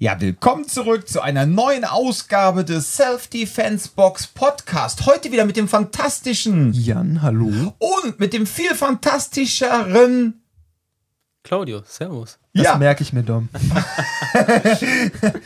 [0.00, 5.06] Ja, willkommen zurück zu einer neuen Ausgabe des Self-Defense Box Podcast.
[5.06, 7.74] Heute wieder mit dem fantastischen Jan, hallo.
[7.78, 10.40] und mit dem viel fantastischeren.
[11.42, 12.38] Claudio, servus.
[12.54, 12.76] Das Ja.
[12.78, 13.48] merke ich mir, Dom.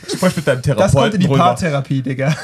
[0.07, 1.37] Sprich mit deinem Das Therapeuten kommt in die drüber.
[1.39, 2.35] Paartherapie, Digga.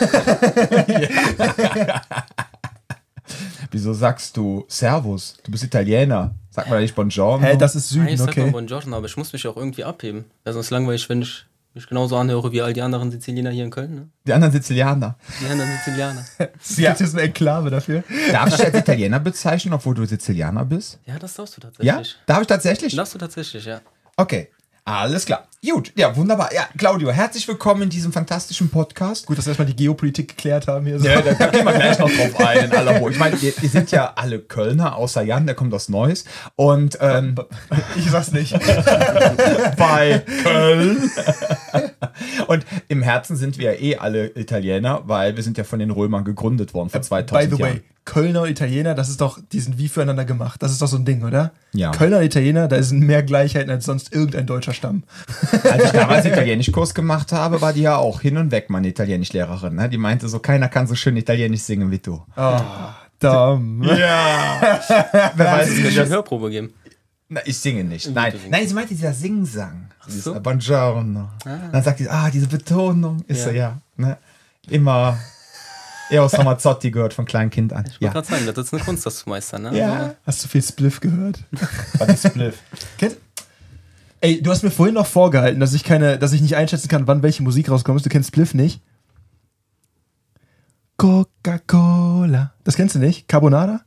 [3.71, 5.38] Wieso sagst du Servus?
[5.44, 6.34] Du bist Italiener.
[6.50, 7.46] Sag mal nicht Buongiorno.
[7.46, 8.52] Hä, das ist Nein, Süden, ich sag mal okay.
[8.52, 10.26] Buongiorno, aber ich muss mich auch irgendwie abheben.
[10.46, 13.95] Sonst langweilig, wenn ich mich genauso anhöre wie all die anderen Siziliener hier in Köln.
[13.95, 14.09] Ne?
[14.25, 15.17] Die anderen Sizilianer.
[15.41, 16.25] Die anderen Sizilianer.
[16.61, 18.03] Es gibt jetzt eine Enklave dafür.
[18.31, 20.99] Darf ich dich als Italiener bezeichnen, obwohl du Sizilianer bist?
[21.05, 21.95] Ja, das darfst du Ja?
[21.95, 22.17] tatsächlich.
[22.25, 22.95] Darf ich tatsächlich?
[22.95, 23.81] Darfst du tatsächlich, ja.
[24.17, 24.49] Okay.
[24.89, 25.48] Alles klar.
[25.63, 25.91] Gut.
[25.95, 26.52] Ja, wunderbar.
[26.52, 29.27] Ja, Claudio, herzlich willkommen in diesem fantastischen Podcast.
[29.27, 30.97] Gut, dass wir erstmal die Geopolitik geklärt haben hier.
[30.97, 31.05] So.
[31.05, 33.11] Ja, da, gehen wir gleich noch drauf ein, in aller Ruhe.
[33.11, 36.25] Ich meine, wir, wir sind ja alle Kölner, außer Jan, der kommt aus Neuss.
[36.55, 37.35] Und ähm,
[37.97, 38.53] Ich sag's nicht.
[39.77, 41.11] bei Köln.
[42.47, 45.92] Und im Herzen sind wir ja eh alle Italiener, weil wir sind ja von den
[45.92, 47.75] Römern gegründet worden vor 2000 By the Jahren.
[47.75, 50.63] way, Kölner und Italiener, das ist doch, die sind wie füreinander gemacht.
[50.63, 51.52] Das ist doch so ein Ding, oder?
[51.73, 51.91] Ja.
[51.91, 55.03] Kölner und Italiener, da sind mehr Gleichheiten als sonst irgendein deutscher Stamm.
[55.63, 59.75] Als ich damals Italienischkurs gemacht habe, war die ja auch hin und weg, meine Italienischlehrerin.
[59.75, 59.89] Ne?
[59.89, 62.19] Die meinte so, keiner kann so schön Italienisch singen wie du.
[62.35, 62.59] Oh,
[63.19, 63.83] Dom.
[63.83, 64.80] Ja.
[65.35, 66.73] Wer weiß, Es das eine Hörprobe geben.
[67.27, 68.11] Na, ich singe nicht.
[68.11, 69.91] Nein, nein, sie meinte dieser Singsang.
[70.07, 70.39] Dieses so.
[70.39, 71.30] Buongiorno.
[71.71, 73.57] Dann sagt sie, ah, diese Betonung ist ja, Ja.
[73.59, 74.17] ja ne?
[74.67, 75.19] immer
[76.09, 77.85] Eros Ramazzotti gehört von kleinem Kind an.
[77.85, 79.63] Ich wollte Ja, gerade sagen, das ist eine Kunst, das zu meistern.
[79.63, 79.77] Ne?
[79.77, 80.15] ja.
[80.25, 81.39] Hast du viel Spliff gehört?
[81.97, 82.59] War die Spliff.
[82.97, 83.17] Kennt-
[84.21, 87.07] Ey, du hast mir vorhin noch vorgehalten, dass ich keine, dass ich nicht einschätzen kann,
[87.07, 88.03] wann welche Musik rauskommt.
[88.05, 88.81] Du kennst Spliff nicht?
[90.97, 92.53] Coca-Cola.
[92.63, 93.27] Das kennst du nicht?
[93.27, 93.81] Carbonara?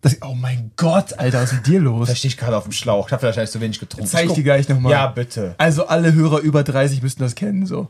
[0.00, 2.08] Das, oh mein Gott, Alter, was ist mit dir los?
[2.08, 3.08] Da stehe ich gerade auf dem Schlauch.
[3.08, 4.06] Ich habe wahrscheinlich zu wenig getrunken.
[4.08, 4.92] Zeig ich dir gleich nochmal.
[4.92, 5.54] Ja, bitte.
[5.58, 7.88] Also alle Hörer über 30 müssten das kennen, so.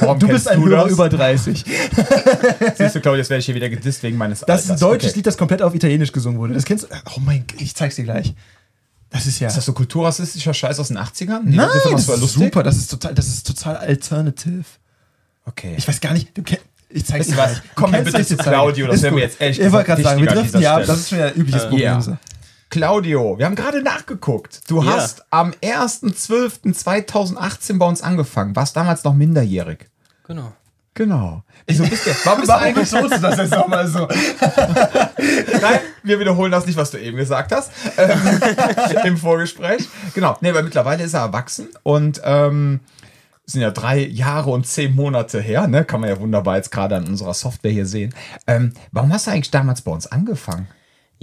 [0.00, 0.92] Warum Du bist ein du Hörer das?
[0.92, 1.64] über 30.
[2.76, 5.10] Siehst du, Claudia, jetzt werde ich hier wieder gedisst wegen meines Das ist ein deutsches
[5.10, 5.18] Okay.
[5.18, 6.54] Lied, das komplett auf Italienisch gesungen wurde.
[6.54, 6.88] Das kennst du?
[7.16, 8.34] Oh mein Gott, ich zeig's dir gleich.
[9.10, 9.46] Das ist ja.
[9.48, 11.42] Ist das so kulturrassistischer Scheiß aus den 80ern?
[11.46, 12.30] Die Nein, das ist lustig?
[12.46, 12.62] super.
[12.64, 14.64] Das ist total, das ist total alternative.
[15.46, 15.74] Okay.
[15.76, 16.64] Ich weiß gar nicht, du kennst.
[16.88, 17.60] Ich zeig's dir was?
[17.74, 18.36] Komm kennst bitte zu.
[18.36, 20.80] Claudio, das wäre mir jetzt ehrlich Ich wollte gerade sagen, wir driften ja.
[20.80, 22.18] Das ist schon ein übliches Problem.
[22.72, 22.80] So.
[22.80, 24.68] Claudio, wir haben gerade nachgeguckt.
[24.68, 24.96] Du Ja.
[24.96, 28.56] hast am 1.12.2018 bei uns angefangen.
[28.56, 29.88] Warst damals noch minderjährig.
[30.26, 30.52] Genau.
[30.96, 31.42] Genau.
[31.66, 32.10] Wieso bist du?
[32.24, 34.06] Warum bist du eigentlich du das jetzt nochmal so?
[35.60, 37.72] Nein, wir wiederholen das nicht, was du eben gesagt hast.
[37.98, 38.20] Ähm,
[39.04, 39.88] Im Vorgespräch.
[40.14, 40.36] Genau.
[40.40, 42.78] Nee, weil mittlerweile ist er erwachsen und ähm,
[43.44, 45.84] sind ja drei Jahre und zehn Monate her, ne?
[45.84, 48.14] Kann man ja wunderbar jetzt gerade an unserer Software hier sehen.
[48.46, 50.68] Ähm, warum hast du eigentlich damals bei uns angefangen?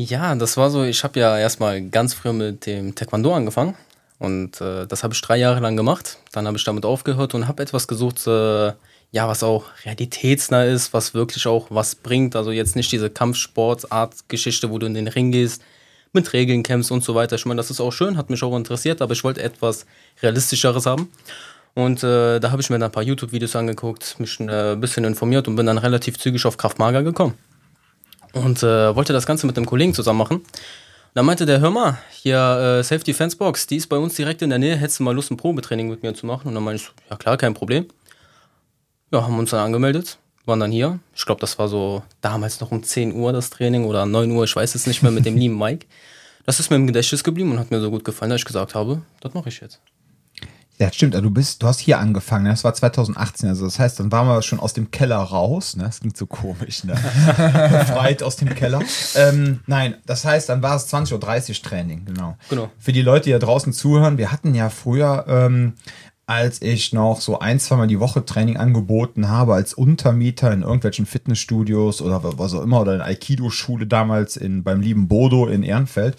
[0.10, 3.76] Ja, das war so, ich habe ja erstmal ganz früh mit dem Taekwondo angefangen.
[4.18, 6.18] Und äh, das habe ich drei Jahre lang gemacht.
[6.32, 8.74] Dann habe ich damit aufgehört und habe etwas gesucht, äh,
[9.12, 12.36] ja, was auch realitätsnah ist, was wirklich auch was bringt.
[12.36, 15.62] Also jetzt nicht diese Kampfsportart-Geschichte, wo du in den Ring gehst,
[16.14, 17.36] mit Regeln kämpfst und so weiter.
[17.36, 19.86] Ich meine, das ist auch schön, hat mich auch interessiert, aber ich wollte etwas
[20.22, 21.12] Realistischeres haben.
[21.76, 25.04] Und äh, da habe ich mir dann ein paar YouTube-Videos angeguckt, mich äh, ein bisschen
[25.04, 27.36] informiert und bin dann relativ zügig auf Kraftmager gekommen
[28.34, 30.38] und äh, wollte das Ganze mit einem Kollegen zusammen machen.
[30.38, 34.16] Und dann meinte der, hör mal, hier äh, Safety Fence Box, die ist bei uns
[34.16, 36.48] direkt in der Nähe, hättest du mal Lust, ein Probetraining mit mir zu machen?
[36.48, 37.88] Und dann meinte ich, ja klar, kein Problem.
[39.12, 41.00] Ja, haben uns dann angemeldet, waren dann hier.
[41.14, 44.46] Ich glaube, das war so damals noch um 10 Uhr das Training oder 9 Uhr,
[44.46, 45.86] ich weiß es nicht mehr, mit dem lieben Mike.
[46.46, 48.74] Das ist mir im Gedächtnis geblieben und hat mir so gut gefallen, dass ich gesagt
[48.74, 49.80] habe, das mache ich jetzt.
[50.82, 51.14] Ja, stimmt.
[51.14, 52.46] Also du bist, du hast hier angefangen.
[52.46, 52.50] ne?
[52.50, 53.48] Das war 2018.
[53.48, 55.76] Also das heißt, dann waren wir schon aus dem Keller raus.
[55.78, 55.84] Ne?
[55.84, 56.94] Das klingt so komisch, ne?
[57.36, 58.82] Befreit aus dem Keller.
[59.14, 62.36] Ähm, nein, das heißt, dann war es 20.30 Uhr Training, genau.
[62.50, 62.72] Genau.
[62.80, 65.74] Für die Leute, die da draußen zuhören, wir hatten ja früher, ähm,
[66.26, 71.06] als ich noch so ein, zweimal die Woche Training angeboten habe, als Untermieter in irgendwelchen
[71.06, 76.16] Fitnessstudios oder was auch immer, oder in Aikido-Schule damals in, beim lieben Bodo in Ehrenfeld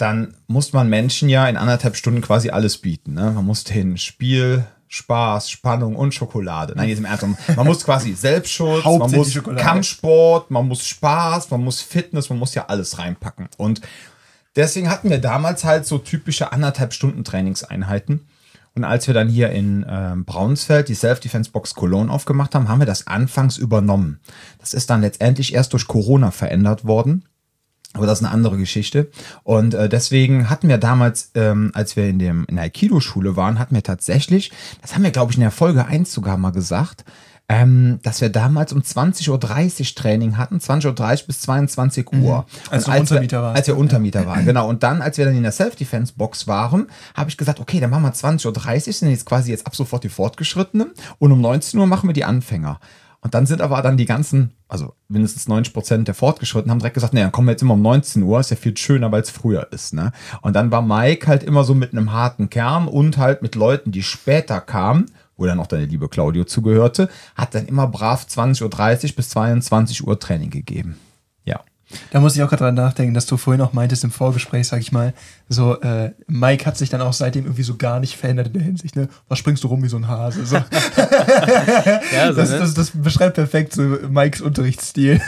[0.00, 3.14] dann muss man Menschen ja in anderthalb Stunden quasi alles bieten.
[3.14, 3.32] Ne?
[3.32, 6.74] Man muss den Spiel, Spaß, Spannung und Schokolade.
[6.76, 7.24] Nein, jetzt im Ernst.
[7.54, 9.62] Man muss quasi Selbstschutz, man muss Schokolade.
[9.62, 13.48] Kampfsport, man muss Spaß, man muss Fitness, man muss ja alles reinpacken.
[13.56, 13.82] Und
[14.56, 18.26] deswegen hatten wir damals halt so typische anderthalb Stunden Trainingseinheiten.
[18.74, 22.86] Und als wir dann hier in ähm, Braunsfeld die Self-Defense-Box Cologne aufgemacht haben, haben wir
[22.86, 24.20] das anfangs übernommen.
[24.58, 27.24] Das ist dann letztendlich erst durch Corona verändert worden.
[27.94, 29.10] Aber das ist eine andere Geschichte.
[29.42, 33.58] Und äh, deswegen hatten wir damals, ähm, als wir in, dem, in der Aikido-Schule waren,
[33.58, 37.04] hatten wir tatsächlich, das haben wir, glaube ich, in der Folge 1 sogar mal gesagt,
[37.50, 39.28] ähm, dass wir damals um 20.30
[39.80, 42.46] Uhr Training hatten, 20.30 Uhr bis 22 Uhr.
[42.70, 43.56] Als Und du Untermieter wir, warst.
[43.56, 44.68] Als wir Untermieter waren, genau.
[44.68, 48.04] Und dann, als wir dann in der Self-Defense-Box waren, habe ich gesagt, okay, dann machen
[48.04, 51.88] wir 20.30 Uhr, sind jetzt quasi jetzt ab sofort die Fortgeschrittenen und um 19 Uhr
[51.88, 52.78] machen wir die Anfänger.
[53.22, 56.94] Und dann sind aber dann die ganzen, also mindestens 90 Prozent der Fortgeschrittenen haben direkt
[56.94, 59.22] gesagt, nee, dann kommen wir jetzt immer um 19 Uhr, ist ja viel schöner, weil
[59.22, 60.12] es früher ist, ne?
[60.40, 63.92] Und dann war Mike halt immer so mit einem harten Kern und halt mit Leuten,
[63.92, 65.06] die später kamen,
[65.36, 70.06] wo dann auch deine liebe Claudio zugehörte, hat dann immer brav 20.30 Uhr bis 22
[70.06, 70.96] Uhr Training gegeben.
[71.44, 71.60] Ja.
[72.10, 74.80] Da muss ich auch gerade dran nachdenken, dass du vorhin auch meintest im Vorgespräch, sag
[74.80, 75.12] ich mal,
[75.48, 78.62] so, äh, Mike hat sich dann auch seitdem irgendwie so gar nicht verändert in der
[78.62, 79.08] Hinsicht, ne?
[79.28, 80.46] Was springst du rum wie so ein Hase?
[80.46, 80.56] So.
[82.12, 82.58] Ja, so, das, ne?
[82.58, 85.20] das, das beschreibt perfekt so Mikes Unterrichtsstil.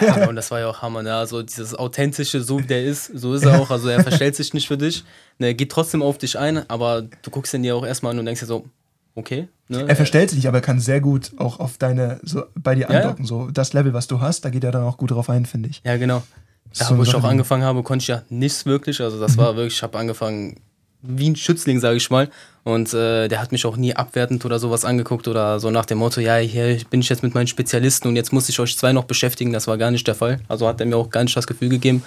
[0.00, 1.14] Ja, und das war ja auch Hammer, ne?
[1.14, 3.70] Also dieses authentische, so wie der ist, so ist er auch.
[3.70, 5.04] Also er verstellt sich nicht für dich.
[5.38, 8.18] Ne, er geht trotzdem auf dich ein, aber du guckst ihn dir auch erstmal an
[8.18, 8.66] und denkst dir so,
[9.14, 9.48] okay.
[9.68, 9.84] Ne?
[9.88, 12.88] Er verstellt sich nicht, aber er kann sehr gut auch auf deine, so bei dir
[12.88, 13.00] Ja, ja.
[13.02, 13.24] andocken.
[13.24, 15.70] So das Level, was du hast, da geht er dann auch gut drauf ein, finde
[15.70, 15.80] ich.
[15.84, 16.22] Ja, genau.
[16.78, 19.00] Da, So wo ich Sache, auch angefangen habe, konnte ich ja nichts wirklich.
[19.00, 20.56] Also das war wirklich, ich habe angefangen
[21.02, 22.30] wie ein Schützling, sage ich mal.
[22.64, 25.98] Und äh, der hat mich auch nie abwertend oder sowas angeguckt oder so nach dem
[25.98, 28.92] Motto, ja, hier bin ich jetzt mit meinen Spezialisten und jetzt muss ich euch zwei
[28.92, 29.52] noch beschäftigen.
[29.52, 30.38] Das war gar nicht der Fall.
[30.48, 32.02] Also hat er mir auch gar nicht das Gefühl gegeben.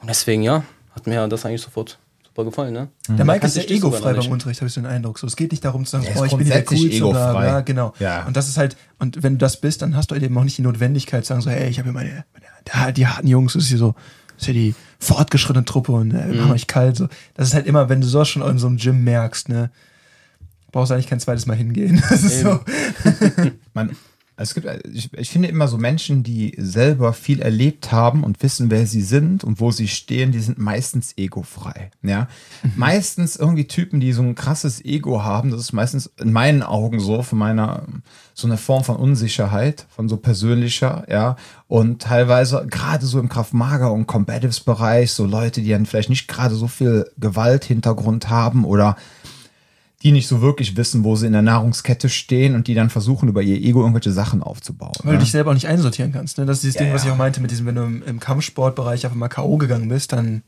[0.00, 0.64] Und deswegen, ja,
[0.94, 1.98] hat mir das eigentlich sofort
[2.30, 2.72] super gefallen.
[2.72, 2.88] Ne?
[3.08, 4.30] Der Mike ist sehr egofrei beim.
[4.30, 5.18] Unterricht, habe ich so den Eindruck.
[5.18, 7.18] So, es geht nicht darum zu sagen, ist oh, ich bin hier der grundsätzlich Coolste,
[7.18, 7.48] bla, egofrei.
[7.48, 7.94] bla, genau.
[7.98, 8.26] Ja.
[8.26, 10.58] Und das ist halt, und wenn du das bist, dann hast du eben auch nicht
[10.58, 13.64] die Notwendigkeit zu sagen, so, hey, ich habe hier meine, meine die harten Jungs, das
[13.64, 13.94] ist hier so,
[14.36, 16.96] das ist ja die fortgeschrittene Truppe und äh, wir machen euch kalt.
[16.96, 17.08] So.
[17.34, 19.70] Das ist halt immer, wenn du sowas schon in so einem Gym merkst, ne,
[20.72, 22.02] brauchst du eigentlich kein zweites Mal hingehen.
[22.10, 22.60] Das ist so.
[23.74, 23.96] Man,
[24.40, 28.42] also es gibt, ich, ich finde immer so Menschen, die selber viel erlebt haben und
[28.42, 31.90] wissen, wer sie sind und wo sie stehen, die sind meistens egofrei.
[32.02, 32.26] Ja,
[32.74, 35.50] meistens irgendwie Typen, die so ein krasses Ego haben.
[35.50, 37.84] Das ist meistens in meinen Augen so von meiner
[38.32, 41.36] so eine Form von Unsicherheit, von so persönlicher, ja.
[41.68, 46.28] Und teilweise gerade so im Kraftmager und Combatives Bereich so Leute, die dann vielleicht nicht
[46.28, 48.96] gerade so viel Gewalthintergrund haben oder
[50.02, 53.28] die nicht so wirklich wissen, wo sie in der Nahrungskette stehen und die dann versuchen,
[53.28, 54.92] über ihr Ego irgendwelche Sachen aufzubauen.
[55.02, 55.24] Weil du ne?
[55.24, 56.38] dich selber auch nicht einsortieren kannst.
[56.38, 56.46] Ne?
[56.46, 58.20] Das ist dieses Ja, Ding, was ich auch meinte, mit diesem, wenn du im, im
[58.20, 59.58] Kampfsportbereich einfach mal K.O.
[59.58, 60.42] gegangen bist, dann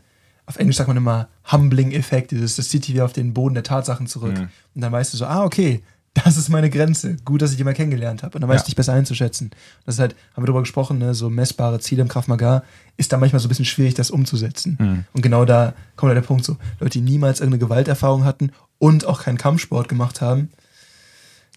[0.47, 4.07] auf Englisch sagt man immer Humbling-Effekt, das zieht dich wieder auf den Boden der Tatsachen
[4.07, 4.37] zurück.
[4.37, 4.49] Mhm.
[4.75, 5.83] Und dann weißt du so, ah, okay,
[6.14, 7.17] das ist meine Grenze.
[7.25, 8.35] Gut, dass ich die mal kennengelernt habe.
[8.37, 8.64] Und dann weißt Ja.
[8.64, 9.50] du dich besser einzuschätzen.
[9.87, 11.14] Das ist halt, haben wir darüber gesprochen, ne?
[11.14, 12.62] so messbare Ziele im Krav Maga,
[12.97, 14.76] ist da manchmal so ein bisschen schwierig, das umzusetzen.
[14.79, 15.05] Mhm.
[15.14, 19.06] Und genau da kommt halt der Punkt so, Leute, die niemals irgendeine Gewalterfahrung hatten und
[19.06, 20.50] auch keinen Kampfsport gemacht haben,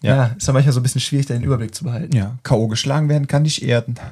[0.02, 0.24] ja, Ja.
[0.36, 2.16] ist dann manchmal so ein bisschen schwierig, da den Überblick zu behalten.
[2.16, 2.68] Ja, K.O.
[2.68, 3.96] geschlagen werden kann dich erden.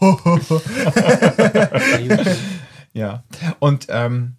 [2.94, 3.22] Ja.
[3.58, 4.34] Und ähm,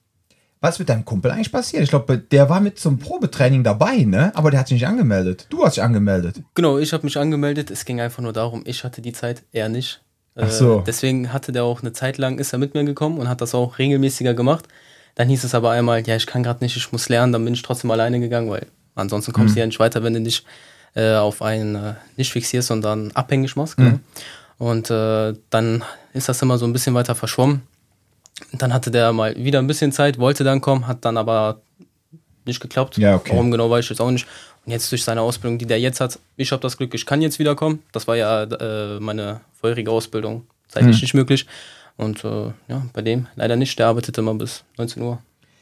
[0.63, 1.83] was ist mit deinem Kumpel eigentlich passiert?
[1.83, 4.31] Ich glaube, der war mit zum Probetraining dabei, ne?
[4.33, 5.45] Aber der hat sich nicht angemeldet.
[5.49, 6.41] Du hast dich angemeldet.
[6.55, 7.69] Genau, ich habe mich angemeldet.
[7.69, 10.01] Es ging einfach nur darum, ich hatte die Zeit, er nicht.
[10.35, 10.81] Äh, Ach so.
[10.87, 13.53] Deswegen hatte der auch eine Zeit lang, ist er mit mir gekommen und hat das
[13.53, 14.65] auch regelmäßiger gemacht.
[15.15, 17.33] Dann hieß es aber einmal, ja, ich kann gerade nicht, ich muss lernen.
[17.33, 19.35] Dann bin ich trotzdem alleine gegangen, weil ansonsten Mhm.
[19.35, 20.45] kommst du ja nicht weiter, wenn du dich
[20.95, 23.75] äh, auf einen äh, nicht fixierst, sondern abhängig machst.
[23.75, 23.99] Genau.
[24.59, 25.83] Und äh, dann
[26.13, 27.63] ist das immer so ein bisschen weiter verschwommen.
[28.53, 31.61] Dann hatte der mal wieder ein bisschen Zeit, wollte dann kommen, hat dann aber
[32.45, 32.97] nicht geklappt.
[32.97, 33.31] Ja, okay.
[33.33, 34.27] Warum genau weiß ich jetzt auch nicht.
[34.65, 37.21] Und jetzt durch seine Ausbildung, die der jetzt hat, ich habe das Glück, ich kann
[37.21, 37.83] jetzt wiederkommen.
[37.91, 41.01] Das war ja äh, meine vorherige Ausbildung zeitlich Hm.
[41.01, 41.45] nicht möglich.
[41.97, 43.77] Und äh, ja, bei dem leider nicht.
[43.77, 45.19] Der arbeitet immer bis 19 Uhr.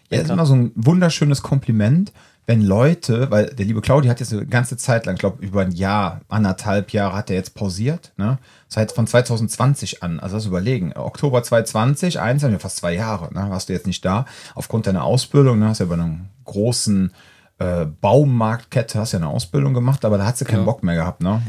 [0.10, 2.12] Ja, das ist immer so ein wunderschönes Kompliment,
[2.48, 5.62] wenn Leute, weil der liebe Claudi hat jetzt eine ganze Zeit lang, ich glaube über
[5.62, 8.40] ein Jahr, anderthalb Jahre hat er jetzt pausiert, ne?
[8.68, 13.50] Seit von 2020 an, also das überlegen, Oktober 2020, eins, ja fast zwei Jahre, ne?
[13.50, 14.26] Warst du jetzt nicht da,
[14.56, 15.68] aufgrund deiner Ausbildung, ne?
[15.68, 17.14] Hast ja bei einer großen
[17.60, 20.72] äh, Baumarktkette, hast ja eine Ausbildung gemacht, aber da hat sie keinen Genau.
[20.72, 21.42] Bock mehr gehabt, ne?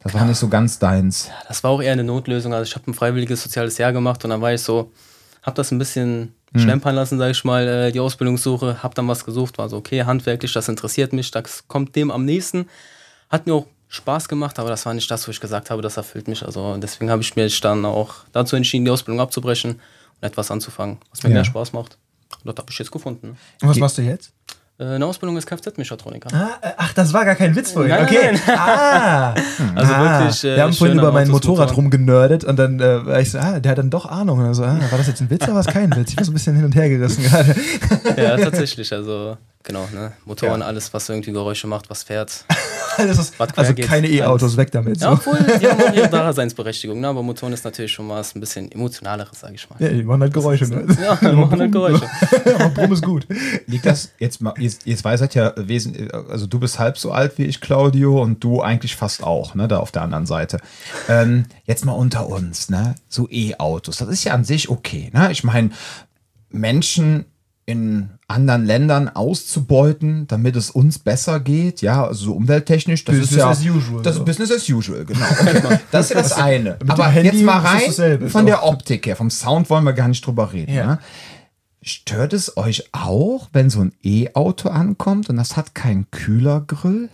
[0.00, 1.30] Das war nicht so ganz deins.
[1.48, 2.54] Das war auch eher eine Notlösung.
[2.54, 4.92] Also ich habe ein freiwilliges soziales Jahr gemacht und dann war ich so,
[5.46, 9.24] habe das ein bisschen schlempern lassen, sage ich mal, äh, die Ausbildungssuche, habe dann was
[9.26, 12.66] gesucht, war so, okay, handwerklich, das interessiert mich, das kommt dem am nächsten.
[13.28, 15.96] Hat mir auch Spaß gemacht, aber das war nicht das, wo ich gesagt habe, das
[15.98, 16.44] erfüllt mich.
[16.44, 20.98] Also deswegen habe ich mich dann auch dazu entschieden, die Ausbildung abzubrechen und etwas anzufangen,
[21.10, 21.34] was mir Ja.
[21.34, 21.98] mehr Spaß macht.
[22.42, 23.36] Und das habe ich jetzt gefunden.
[23.62, 24.32] Und was machst du jetzt?
[24.78, 26.28] Äh, eine Ausbildung als Kfz-Mechatroniker.
[26.34, 27.92] Ah, äh, ach, das war gar kein Witz vorhin.
[27.92, 28.32] Nein, okay.
[28.32, 29.34] nein, Ah.
[29.74, 30.20] Also ah.
[30.20, 33.38] wirklich, äh, Wir haben vorhin über mein Motorrad rumgenördet und dann äh, war ich so,
[33.38, 34.38] ah, der hat dann doch Ahnung.
[34.38, 36.10] Und dann so, ah, war das jetzt ein Witz oder war es kein Witz?
[36.10, 37.54] Ich war so ein bisschen hin und her gerissen gerade.
[38.20, 38.92] Ja, tatsächlich.
[38.92, 40.12] Also genau, ne?
[40.24, 42.44] Motoren, alles, was irgendwie Geräusche macht, was fährt.
[42.98, 44.98] Alles ist, Was quer also geht, keine E-Autos, weg damit.
[45.02, 45.12] Ja, So.
[45.16, 47.08] obwohl, die haben auch ihre Daseinsberechtigung, ne?
[47.08, 49.76] aber Motoren ist natürlich schon was ein bisschen emotionaleres, sag ich mal.
[49.80, 50.64] Ja, die machen halt Geräusche.
[50.66, 50.86] Ne?
[51.02, 52.08] Ja, die machen halt Geräusche.
[52.54, 53.26] Aber Brumm ist gut.
[53.66, 57.12] Liegt das jetzt mal, ihr, ihr zwei seid ja wesen, also du bist halb so
[57.12, 60.56] alt wie ich, Claudio, und du eigentlich fast auch, ne, da auf der anderen Seite.
[61.06, 65.30] Ähm, jetzt mal unter uns, ne, so E-Autos, das ist ja an sich okay, ne?
[65.32, 65.68] Ich meine,
[66.48, 67.26] Menschen
[67.66, 73.30] in anderen Ländern auszubeuten, damit es uns besser geht, ja, also so umwelttechnisch, das Business
[73.30, 74.20] ist ja as usual, das so.
[74.20, 75.26] ist Business as usual, genau.
[75.40, 75.78] Okay.
[75.92, 76.74] Das ist ja das eine.
[76.74, 80.26] dem Aber jetzt mal rein von der Optik her, vom Sound wollen wir gar nicht
[80.26, 80.72] drüber reden.
[80.72, 80.86] Ja.
[80.86, 80.98] Ne?
[81.82, 87.10] Stört es euch auch, wenn so ein E-Auto ankommt und das hat keinen Kühlergrill?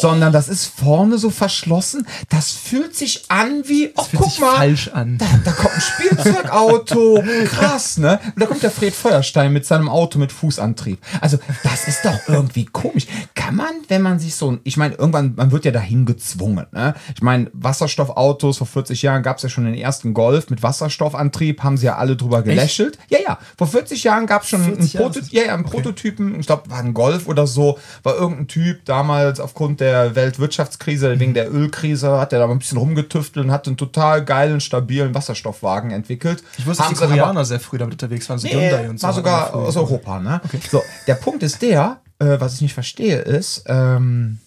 [0.00, 2.06] Sondern das ist vorne so verschlossen.
[2.28, 5.18] Das fühlt sich an wie, oh, guck sich mal, falsch an.
[5.18, 7.22] da, da kommt ein Spielzeugauto.
[7.46, 8.20] Krass, ne?
[8.34, 11.00] Und da kommt der Fred Feuerstein mit seinem Auto mit Fußantrieb.
[11.20, 13.06] Also, das ist doch irgendwie komisch.
[13.34, 16.66] Kann man, wenn man sich so ein, ich meine, irgendwann, man wird ja dahin gezwungen,
[16.72, 16.94] ne?
[17.14, 21.62] Ich meine, Wasserstoffautos, vor 40 Jahren gab es ja schon den ersten Golf mit Wasserstoffantrieb,
[21.62, 22.98] haben sie ja alle drüber gelächelt.
[23.08, 23.38] Ja, ja.
[23.56, 26.46] Vor 40 Jahren gab es schon einen, 40 Jahre Proto ja, ja, einen Prototypen, ich
[26.46, 31.52] glaube, war ein Golf oder so, war irgendein Typ damals aufgrund der Weltwirtschaftskrise, wegen der
[31.52, 35.90] Ölkrise, hat er da mal ein bisschen rumgetüftelt und hat einen total geilen, stabilen Wasserstoffwagen
[35.90, 36.44] entwickelt.
[36.58, 39.06] Ich wusste, dass die Koreaner sehr früh damit unterwegs waren, so Nee, Hyundai und so.
[39.08, 40.40] war sogar aus Europa, ne?
[40.70, 44.38] So, der Punkt ist der, äh, was ich nicht verstehe, ist, ähm,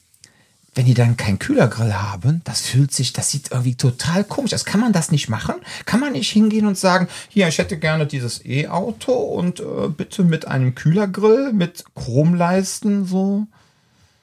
[0.75, 4.63] wenn die dann keinen Kühlergrill haben, das fühlt sich, das sieht irgendwie total komisch aus.
[4.63, 5.55] Kann man das nicht machen?
[5.83, 10.23] Kann man nicht hingehen und sagen, hier, ich hätte gerne dieses E-Auto und äh, bitte
[10.23, 13.47] mit einem Kühlergrill, mit Chromleisten, so?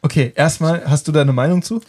[0.08, 1.82] Okay, erstmal, hast du da eine Meinung zu?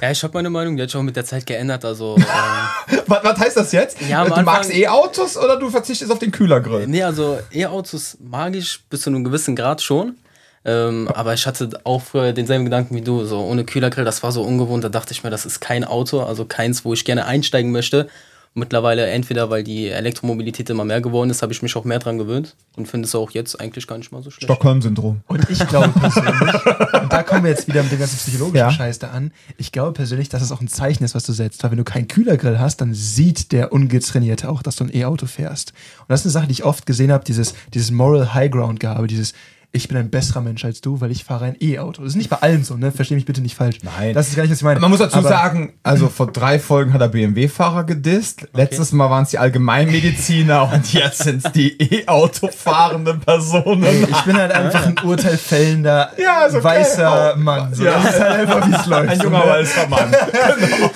[0.00, 1.84] Ja, ich habe meine Meinung, die hat sich auch mit der Zeit geändert.
[1.84, 4.00] Also, ähm, Was, was heißt das jetzt?
[4.08, 6.88] Ja, du Anfang- magst E-Autos oder du verzichtest auf den Kühlergrill?
[6.88, 10.16] nee, also E-Autos mag ich bis zu einem gewissen Grad schon.
[10.64, 14.32] Ähm, aber ich hatte auch früher denselben Gedanken wie du, so ohne Kühlergrill, das war
[14.32, 17.26] so ungewohnt, da dachte ich mir, das ist kein Auto, also keins, wo ich gerne
[17.26, 18.08] einsteigen möchte.
[18.54, 22.18] Mittlerweile entweder, weil die Elektromobilität immer mehr geworden ist, habe ich mich auch mehr dran
[22.18, 24.44] gewöhnt und finde es auch jetzt eigentlich gar nicht mal so schlecht.
[24.44, 25.20] Stockholm-Syndrom.
[25.26, 26.54] Und ich glaube persönlich,
[27.02, 28.70] und da kommen wir jetzt wieder mit dem ganzen psychologischen Ja.
[28.70, 31.62] Scheiß da an, ich glaube persönlich, dass es auch ein Zeichen ist, was du setzt.
[31.64, 35.24] Weil wenn du keinen Kühlergrill hast, dann sieht der Ungetrainierte auch, dass du ein E-Auto
[35.24, 35.72] fährst.
[36.00, 38.80] Und das ist eine Sache, die ich oft gesehen habe, dieses, dieses Moral High Ground
[38.80, 39.32] gehabe, dieses
[39.74, 42.02] ich bin ein besserer Mensch als du, weil ich fahre ein E-Auto.
[42.02, 42.92] Das ist nicht bei allen so, ne?
[42.92, 43.78] Versteh mich bitte nicht falsch.
[43.82, 44.12] Nein.
[44.12, 44.80] Das ist gar nicht, was ich meine.
[44.80, 48.48] Man muss dazu Aber- sagen, also vor drei Folgen hat er BMW-Fahrer gedisst.
[48.52, 54.06] Letztes Mal waren es die Allgemeinmediziner und jetzt sind es die E-Auto fahrenden Personen.
[54.10, 56.62] Ich bin halt einfach ein urteilfällender, Ja, okay.
[56.62, 57.36] weißer.
[57.36, 57.74] Mann.
[57.74, 57.84] So.
[57.84, 57.92] Ja.
[57.94, 59.08] Das ist halt einfach, wie es läuft.
[59.10, 59.50] Ein so, junger ne?
[59.52, 60.14] weißer Mann.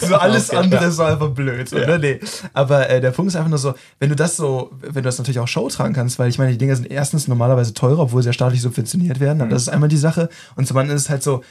[0.01, 0.89] so alles Okay, andere ja.
[0.89, 1.69] ist so einfach blöd.
[1.69, 1.99] So, ne?
[1.99, 2.21] nee.
[2.53, 5.19] Aber äh, der Punkt ist einfach nur so, wenn du das so, wenn du das
[5.19, 8.23] natürlich auch Show tragen kannst, weil ich meine, die Dinger sind erstens normalerweise teurer, obwohl
[8.23, 9.45] sie ja staatlich subventioniert werden.
[9.45, 9.51] Mhm.
[9.51, 10.29] Das ist einmal die Sache.
[10.57, 11.43] Und zum anderen ist es halt so,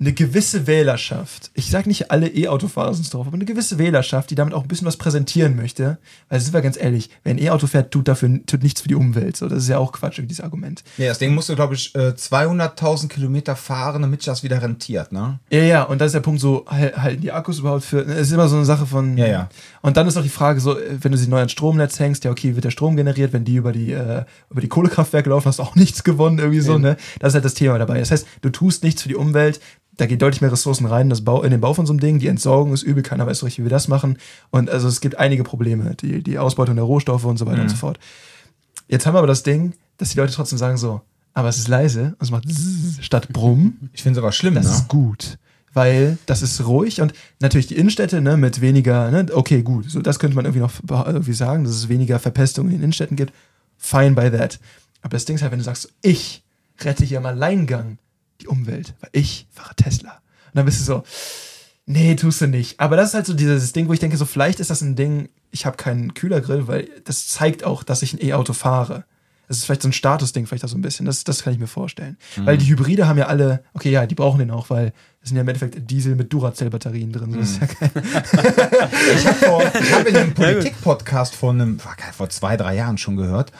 [0.00, 4.34] eine gewisse Wählerschaft, ich sage nicht alle E-Autofahrer sind drauf, aber eine gewisse Wählerschaft, die
[4.34, 5.98] damit auch ein bisschen was präsentieren möchte.
[6.28, 8.96] Weil sind wir ganz ehrlich, wer ein E-Auto fährt, tut dafür tut nichts für die
[8.96, 9.36] Umwelt.
[9.36, 10.82] So, das ist ja auch Quatsch, dieses Argument.
[10.98, 14.60] Ja, das Ding musst du, glaube ich, äh, 200.000 Kilometer fahren, damit sich das wieder
[14.60, 15.38] rentiert, ne?
[15.50, 18.28] Ja, ja, und da ist der Punkt so, hal- halten die Akkus überhaupt für, es
[18.28, 19.48] ist immer so eine Sache von, Ja, ja.
[19.82, 22.24] Und dann ist auch die Frage so, äh, wenn du sie neu ans Stromnetz hängst,
[22.24, 25.46] ja, okay, wird der Strom generiert, wenn die über die, äh, über die Kohlekraftwerke laufen,
[25.46, 26.96] hast du auch nichts gewonnen, irgendwie so, ne?
[27.20, 28.00] Das ist halt das Thema dabei.
[28.00, 29.60] Das heißt, du tust nichts für die Umwelt,
[29.96, 32.00] da geht deutlich mehr Ressourcen rein, in das Bau, in den Bau von so einem
[32.00, 34.18] Ding, die Entsorgung ist übel, keiner weiß so richtig, wie wir das machen.
[34.50, 37.68] Und also es gibt einige Probleme, die, die Ausbeutung der Rohstoffe und so weiter und
[37.68, 37.98] so fort.
[38.88, 41.00] Jetzt haben wir aber das Ding, dass die Leute trotzdem sagen so,
[41.32, 43.90] aber es ist leise und es macht zzzz statt Brumm.
[43.92, 44.72] Ich finde es aber schlimm, Das ne?
[44.72, 45.38] ist gut.
[45.72, 50.00] Weil das ist ruhig und natürlich die Innenstädte ne, mit weniger, ne, okay, gut, so
[50.00, 50.72] das könnte man irgendwie noch
[51.06, 53.32] irgendwie sagen, dass es weniger Verpestung in den Innenstädten gibt.
[53.76, 54.60] Fine by that.
[55.02, 56.44] Aber das Ding ist halt, wenn du sagst, ich
[56.80, 57.98] rette hier im Alleingang
[58.44, 60.10] die Umwelt, weil ich fahre Tesla.
[60.10, 61.02] Und dann bist du so,
[61.86, 62.78] nee, tust du nicht.
[62.78, 64.96] Aber das ist halt so dieses Ding, wo ich denke, so vielleicht ist das ein
[64.96, 69.04] Ding, ich habe keinen Kühlergrill, weil das zeigt auch, dass ich ein E-Auto fahre.
[69.46, 71.04] Das ist vielleicht so ein Statusding, vielleicht auch so ein bisschen.
[71.04, 72.16] Das, das kann ich mir vorstellen.
[72.36, 75.36] Weil die Hybride haben ja alle, okay, ja, die brauchen den auch, weil das sind
[75.36, 77.34] ja im Endeffekt Diesel mit Duracell-Batterien drin.
[77.34, 77.68] Ist ja
[79.14, 83.52] Ich habe hab in einem Politik-Podcast vor, einem, vor zwei, drei Jahren schon gehört,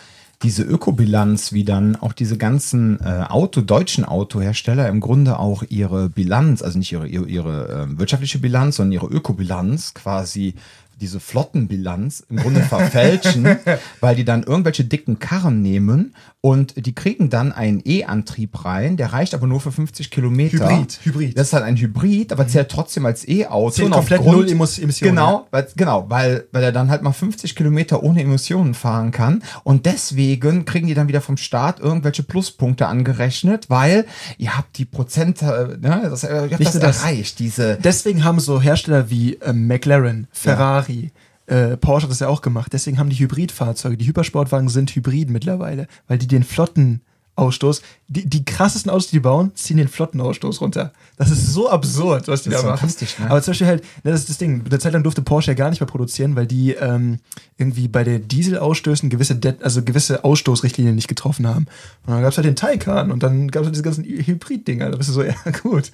[0.44, 6.10] diese Ökobilanz, wie dann auch diese ganzen äh, Auto, deutschen Autohersteller im Grunde auch ihre
[6.10, 10.54] Bilanz, also nicht ihre, ihre, ihre äh, wirtschaftliche Bilanz, sondern ihre Ökobilanz quasi
[11.00, 13.56] diese Flottenbilanz im Grunde verfälschen,
[14.00, 19.14] weil die dann irgendwelche dicken Karren nehmen und die kriegen dann einen E-Antrieb rein, der
[19.14, 20.58] reicht aber nur für 50 Kilometer.
[20.68, 21.38] Hybrid, Hybrid.
[21.38, 23.70] Das ist halt ein Hybrid, aber zählt trotzdem als E-Auto.
[23.70, 27.56] Zählt komplett aufgrund- null Emissionen, Genau, weil, genau, weil, weil er dann halt mal 50
[27.56, 32.88] Kilometer ohne Emissionen fahren kann und deswegen kriegen die dann wieder vom Staat irgendwelche Pluspunkte
[32.88, 34.04] angerechnet, weil
[34.36, 35.46] ihr habt die Prozent, äh,
[35.80, 36.98] ne, das, ihr habt Nicht das das.
[37.04, 41.10] erreicht, diese Deswegen haben so Hersteller wie ähm, McLaren, Ferrari,
[41.46, 42.72] äh, Porsche hat das ja auch gemacht.
[42.72, 48.44] Deswegen haben die Hybridfahrzeuge, die Hypersportwagen sind Hybrid mittlerweile, weil die den Flottenausstoß, die, die
[48.44, 50.92] krassesten Autos, die die bauen, ziehen den Flottenausstoß runter.
[51.16, 52.94] Das ist so absurd, was die Das da ist machen.
[53.18, 53.30] ne?
[53.30, 55.54] Aber zum Beispiel halt, ne, das ist das Ding, eine Zeit lang durfte Porsche ja
[55.54, 57.18] gar nicht mehr produzieren, weil die ähm,
[57.56, 61.66] irgendwie bei den Dieselausstößen gewisse, De also gewisse Ausstoßrichtlinien nicht getroffen haben.
[62.06, 64.90] Und dann gab es halt den Taycan und dann gab es halt diese ganzen Hybrid-Dinger.
[64.90, 65.92] Da bist du so, ja gut.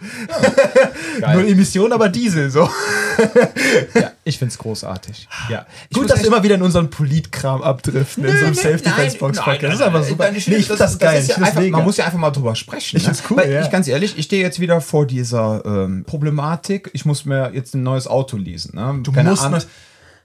[1.20, 2.68] Null Emissionen, aber Diesel, so.
[3.94, 5.28] Ja, ich find's großartig.
[5.48, 5.66] Ja.
[5.88, 8.88] Ich Gut, dass wir immer wieder in unseren Politkram abdriften, in so einem Nee, Safety
[8.88, 9.62] nein, Defense Box nein, Podcast.
[9.80, 10.24] Das ist nein, super.
[10.24, 11.18] nein, Nee, Ich ich finde finde das, geil.
[11.18, 12.96] ist Ich ja das einfach, man muss ja einfach mal drüber sprechen.
[12.98, 13.14] Ich ne?
[13.14, 13.62] find's cool, Weil ja.
[13.62, 16.90] Ich ganz ehrlich, ich stehe jetzt wieder vor dieser ähm, Problematik.
[16.92, 18.74] Ich muss mir jetzt ein neues Auto leasen.
[18.74, 19.00] Ne?
[19.02, 19.60] du Keine musst Ahnung.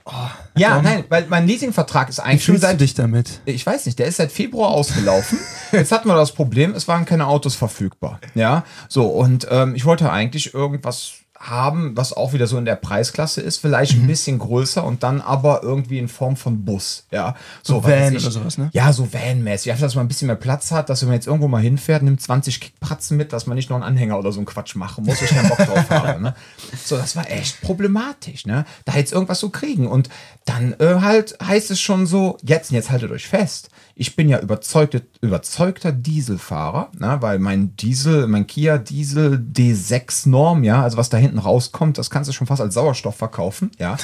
[0.06, 3.40] mal, Ja, nein, weil mein Leasingvertrag ist Wie eigentlich schon fühlst du seit dich damit?
[3.46, 5.40] ich weiß nicht, der ist seit Februar ausgelaufen.
[5.72, 8.20] Jetzt hatten wir das Problem, es waren keine Autos verfügbar.
[8.36, 11.14] Ja, so und ähm, ich wollte eigentlich irgendwas
[11.50, 14.04] haben, was auch wieder so in der Preisklasse ist, vielleicht Mhm.
[14.04, 17.06] ein bisschen größer und dann aber irgendwie in Form von Bus.
[17.12, 18.24] Ja, So was Van ich.
[18.24, 18.70] oder sowas, ne?
[18.74, 19.72] Ja, so Van-mäßig.
[19.72, 22.04] Einfach, dass man ein bisschen mehr Platz hat, dass wenn man jetzt irgendwo mal hinfährt,
[22.04, 25.06] nimmt 20 Kickpratzen mit, dass man nicht noch einen Anhänger oder so einen Quatsch machen
[25.06, 26.22] muss, ich keinen Bock drauf habe.
[26.22, 26.36] Ne?
[26.84, 28.66] So, das war echt problematisch, ne?
[28.86, 29.88] Da jetzt irgendwas zu kriegen.
[29.88, 30.10] Und
[30.46, 33.70] dann äh, halt heißt es schon so, jetzt, jetzt haltet euch fest.
[33.98, 37.18] Ich bin ja überzeugte, überzeugter Dieselfahrer, ne?
[37.22, 42.10] weil mein Diesel, mein Kia Diesel D6 Norm, ja, also was da hinten rauskommt, das
[42.10, 43.96] kannst du schon fast als Sauerstoff verkaufen, ja.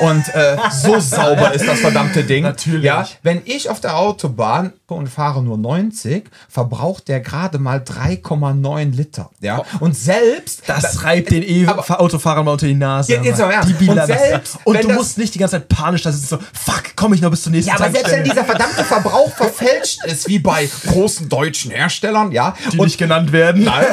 [0.00, 2.42] Und äh, so sauber ist das verdammte Ding.
[2.54, 2.84] Natürlich.
[2.84, 8.92] Ja, wenn ich auf der Autobahn und fahre nur 90, verbraucht der gerade mal 3,9
[8.92, 9.30] Liter.
[9.40, 13.14] Ja, und selbst Das reibt den Aber- E-Autofahrern mal unter die Nase.
[13.14, 13.48] Ja, jetzt Mann.
[13.48, 13.80] mal ernst.
[13.80, 13.88] die.
[13.88, 16.96] Und selbst, Und du das- musst nicht die ganze Zeit panisch da sitzen, so, fuck,
[16.96, 20.28] komme ich noch bis zur nächsten Ja, aber selbst wenn dieser verdammte Verbrauch verfälscht ist,
[20.28, 23.64] wie bei großen deutschen Herstellern, ja, die und nicht genannt werden.
[23.64, 23.84] Nein.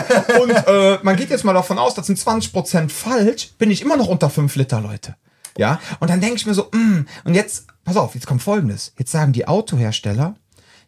[0.42, 3.98] Und äh, man geht jetzt mal davon aus, das sind 20% falsch, bin ich immer
[3.98, 5.16] noch unter 5 Liter, Leute.
[5.58, 8.94] Ja, und dann denke ich mir so, mm, und jetzt, pass auf, jetzt kommt folgendes.
[8.98, 10.36] Jetzt sagen die Autohersteller,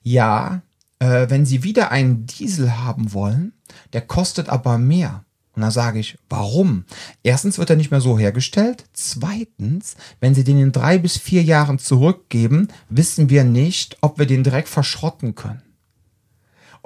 [0.04, 0.62] ja,
[1.00, 3.54] äh, wenn sie wieder einen Diesel haben wollen,
[3.94, 5.24] der kostet aber mehr.
[5.56, 6.86] Und dann sage ich, warum?
[7.22, 8.86] Erstens wird er nicht mehr so hergestellt.
[8.94, 14.26] Zweitens, wenn sie den in drei bis vier Jahren zurückgeben, wissen wir nicht, ob wir
[14.26, 15.62] den direkt verschrotten können.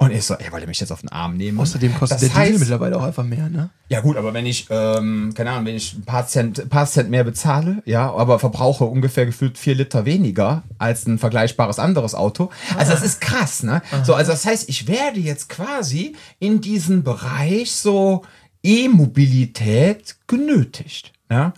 [0.00, 1.58] Und ich so, ey, wollt ihr mich jetzt auf den Arm nehmen?
[1.58, 3.70] Außerdem kostet Das der Diesel heißt- mittlerweile auch einfach mehr, ne?
[3.88, 6.86] ja gut, aber wenn ich, ähm, keine Ahnung, wenn ich ein paar Cent, ein paar
[6.86, 12.14] Cent mehr bezahle, ja, aber verbrauche ungefähr gefühlt vier Liter weniger als ein vergleichbares anderes
[12.14, 12.50] Auto.
[12.76, 13.82] Also das ist krass, ne?
[14.04, 18.22] So, also das heißt, ich werde jetzt quasi in diesen Bereich so
[18.62, 21.12] E-Mobilität genötigt.
[21.30, 21.54] Ja?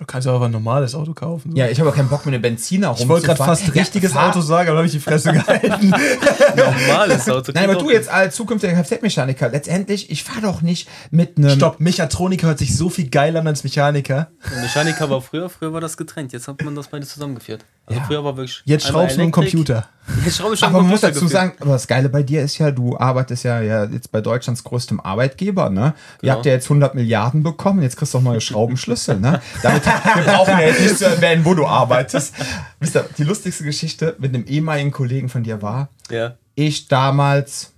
[0.00, 1.52] Du kannst ja auch ein normales Auto kaufen.
[1.52, 1.56] So.
[1.58, 3.56] ja, ich habe aber keinen Bock mit einem Benziner ich wollte gerade rumzufahren.
[3.66, 5.90] fast richtiges fahr- Auto sagen, aber habe ich die Fresse gehalten.
[6.56, 7.52] Normales Auto.
[7.54, 11.50] Nein, aber du auch- jetzt als zukünftiger Kfz-Mechaniker, letztendlich, ich fahre doch nicht mit einem
[11.50, 14.30] Stopp, Mechatroniker hört sich so viel geiler an als Mechaniker.
[14.62, 16.32] Mechaniker war früher, früher war das getrennt.
[16.32, 17.64] Jetzt hat man das beide zusammengeführt.
[17.90, 18.06] Also Ja.
[18.06, 18.62] früher war wirklich.
[18.64, 19.86] Jetzt schraubst du einen Computer.
[20.24, 22.58] Jetzt schraube ich am Aber man muss dazu sagen, aber das Geile bei dir ist
[22.58, 25.94] ja, du arbeitest ja, ja jetzt bei Deutschlands größtem Arbeitgeber, ne?
[26.16, 26.32] Ihr Genau.
[26.34, 29.40] habt ja jetzt 100 Milliarden bekommen, jetzt kriegst du auch neue Schraubenschlüssel, ne?
[29.62, 32.34] Damit, wir brauchen ja jetzt nicht zu erwähnen, wo du arbeitest.
[32.80, 36.34] Wisst ihr, die lustigste Geschichte mit einem ehemaligen Kollegen von dir war, Ja.
[36.56, 37.72] ich damals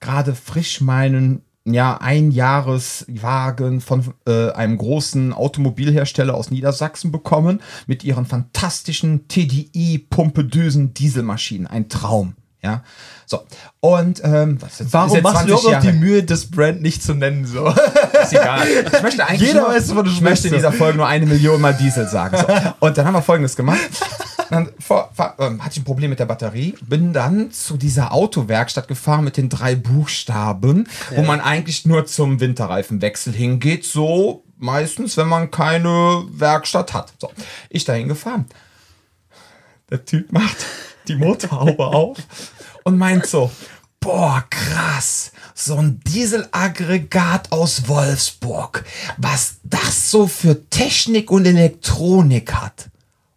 [0.00, 8.26] gerade frisch meinen ja, Einjahreswagen von äh, einem großen Automobilhersteller aus Niedersachsen bekommen mit ihren
[8.26, 11.66] fantastischen TDI-Pumpedüsen Dieselmaschinen.
[11.66, 12.34] Ein Traum.
[12.62, 12.82] Ja,
[13.26, 13.44] so.
[13.80, 17.14] Und ähm, was jetzt, Warum machst du 20 überhaupt die Mühe, das Brand nicht zu
[17.14, 17.46] nennen?
[17.46, 17.66] So.
[18.22, 18.68] ist egal.
[18.92, 21.60] Ich möchte eigentlich Jeder nur, weiß, du ich möchte in dieser Folge nur eine Million
[21.60, 22.36] Mal Diesel sagen.
[22.36, 22.46] So.
[22.86, 23.80] Und dann haben wir folgendes gemacht.
[24.50, 28.12] Dann vor, vor, ähm, hatte ich ein Problem mit der Batterie, bin dann zu dieser
[28.12, 35.16] Autowerkstatt gefahren mit den drei Buchstaben, wo man eigentlich nur zum Winterreifenwechsel hingeht, so meistens,
[35.16, 37.14] wenn man keine Werkstatt hat.
[37.18, 37.32] So,
[37.70, 38.44] ich dahin gefahren.
[39.90, 40.58] Der Typ macht
[41.08, 42.18] die Motorhaube auf
[42.84, 43.50] und meint so,
[44.00, 48.84] boah, krass, so ein Dieselaggregat aus Wolfsburg,
[49.16, 52.90] was das so für Technik und Elektronik hat.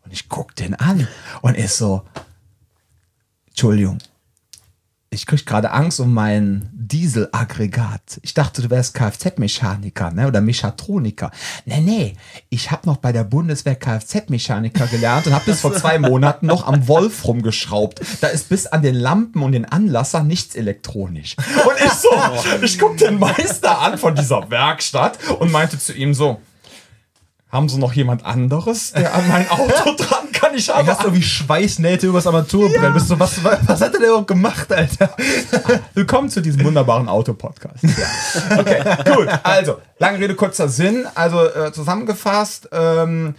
[0.03, 1.07] Und ich guck den an
[1.41, 2.03] und ist so,
[3.47, 3.99] Entschuldigung,
[5.15, 8.19] Ich krieg gerade Angst um mein Dieselaggregat.
[8.21, 10.27] Ich dachte, du wärst Kfz-Mechaniker ne?
[10.27, 11.31] oder Mechatroniker.
[11.63, 12.13] Nee, nee,
[12.49, 16.67] ich habe noch bei der Bundeswehr Kfz-Mechaniker gelernt und habe bis vor zwei Monaten noch
[16.67, 18.01] am Wolf rumgeschraubt.
[18.19, 21.37] Da ist bis an den Lampen und den Anlasser nichts elektronisch.
[21.37, 22.09] Und ich so,
[22.61, 26.41] ich guck den Meister an von dieser Werkstatt und meinte zu ihm so,
[27.55, 30.53] haben Sie noch jemand anderes, der an mein Auto dran kann?
[30.55, 32.93] Ich Du habe hast irgendwie Schweißnähte übers Armaturenbrett.
[32.93, 35.15] Bist du, was, was hat der denn überhaupt gemacht, Alter?
[35.93, 37.83] Willkommen zu diesem wunderbaren Autopodcast.
[37.83, 38.59] Ja.
[38.59, 38.83] Okay,
[39.15, 39.29] gut.
[39.43, 41.05] Also, lange Rede, kurzer Sinn.
[41.15, 43.35] Also, äh, zusammengefasst, ähm,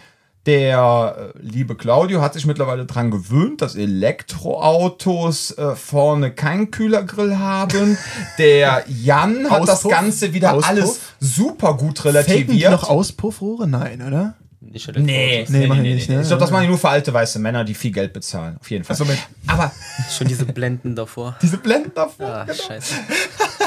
[0.46, 7.36] der äh, liebe Claudio hat sich mittlerweile dran gewöhnt, dass Elektroautos äh, vorne keinen Kühlergrill
[7.38, 7.98] haben.
[8.38, 9.90] Der Jan hat das Auspuff?
[9.92, 10.68] Ganze wieder Auspuff?
[10.70, 12.70] alles super gut Faken die relativiert.
[12.72, 13.66] noch Auspuffrohre?
[13.66, 14.34] Nein, oder?
[14.60, 14.96] Nicht Nee,
[15.44, 15.50] Elektroautos.
[15.50, 16.14] nee, machen nee, nee, nicht, nee.
[16.16, 16.22] ne?
[16.22, 18.56] Ich glaube, das machen die nur für alte weiße Männer, die viel Geld bezahlen.
[18.60, 18.94] Auf jeden Fall.
[18.94, 19.70] Also mit- Aber
[20.16, 21.36] Schon diese Blenden davor.
[21.42, 22.26] diese Blenden davor.
[22.26, 22.58] Ah, genau.
[22.66, 22.94] scheiße.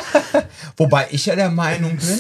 [0.78, 2.20] Wobei ich ja der Meinung bin,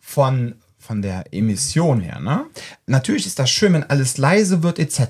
[0.00, 0.54] von,
[0.86, 2.44] von der Emission her, ne?
[2.86, 5.00] Natürlich ist das schön, wenn alles leise wird, etc.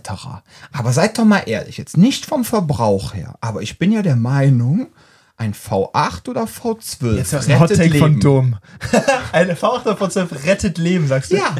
[0.73, 4.17] Aber seid doch mal ehrlich, jetzt nicht vom Verbrauch her, aber ich bin ja der
[4.17, 4.89] Meinung,
[5.37, 8.57] ein V8 oder V12 Jetzt hast du Hot Take von Dom.
[9.33, 11.37] Eine V8 von 12 rettet Leben, sagst du?
[11.37, 11.55] Ja,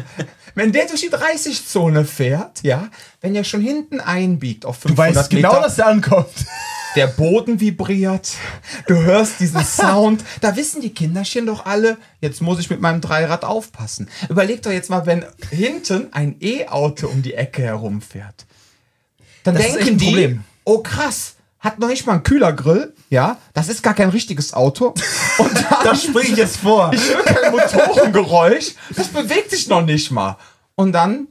[0.55, 2.89] wenn der durch die 30-Zone fährt, ja,
[3.21, 6.45] wenn er schon hinten einbiegt auf Du 500 weißt genau, Meter, dass der ankommt.
[6.95, 8.31] der Boden vibriert,
[8.87, 13.01] du hörst diesen Sound, da wissen die Kinderchen doch alle, jetzt muss ich mit meinem
[13.01, 14.09] Dreirad aufpassen.
[14.29, 18.47] Überleg doch jetzt mal, wenn hinten ein E-Auto um die Ecke herumfährt.
[19.43, 20.43] Dann Das denken die, Problem.
[20.63, 24.93] oh krass, hat noch nicht mal einen Kühlergrill, ja, das ist gar kein richtiges Auto.
[25.37, 26.91] Und dann, Da springe ich jetzt vor.
[26.93, 30.37] ich höre kein Motorengeräusch, das bewegt sich noch nicht mal.
[30.75, 31.27] Und dann,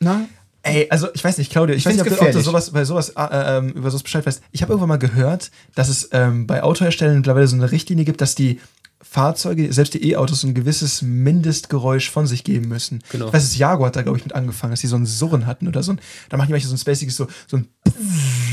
[0.00, 0.26] na,
[0.62, 2.70] Ey, also ich weiß nicht, Claudia, ich, Ich weiß nicht, ob du, ob du sowas,
[2.70, 4.42] bei sowas, äh, ähm, über sowas Bescheid weißt.
[4.50, 8.20] Ich habe irgendwann mal gehört, dass es ähm, bei Autoherstellern mittlerweile so eine Richtlinie gibt,
[8.20, 8.60] dass die
[9.00, 13.00] Fahrzeuge, selbst die E-Autos, ein gewisses Mindestgeräusch von sich geben müssen.
[13.10, 13.28] Genau.
[13.28, 15.46] Ich weiß, das Jaguar hat da, glaube ich, mit angefangen, dass die so ein Surren
[15.46, 17.68] hatten oder so ein, da machen die manchmal so ein spaciges, so, so ein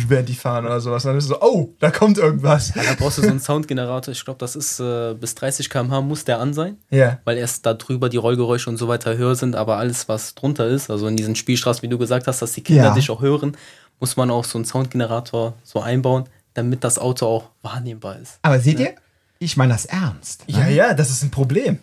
[0.08, 1.04] während die fahren oder sowas.
[1.06, 2.72] Und dann ist so, oh, da kommt irgendwas.
[2.74, 4.12] Da brauchst du so einen Soundgenerator.
[4.12, 6.78] Ich glaube, das ist äh, bis 30 km/h muss der an sein.
[6.92, 7.20] Ja.
[7.26, 10.68] Weil erst da drüber die Rollgeräusche und so weiter höher sind, aber alles, was drunter
[10.68, 12.94] ist, also in diesen Spielstraßen, wie du gesagt hast, dass die Kinder Ja.
[12.94, 13.58] dich auch hören,
[14.00, 18.40] muss man auch so einen Soundgenerator so einbauen, damit das Auto auch wahrnehmbar ist.
[18.44, 18.94] aber seht ihr,
[19.40, 20.44] ich meine das ernst.
[20.48, 21.80] Ja, ja, das ist ein Problem.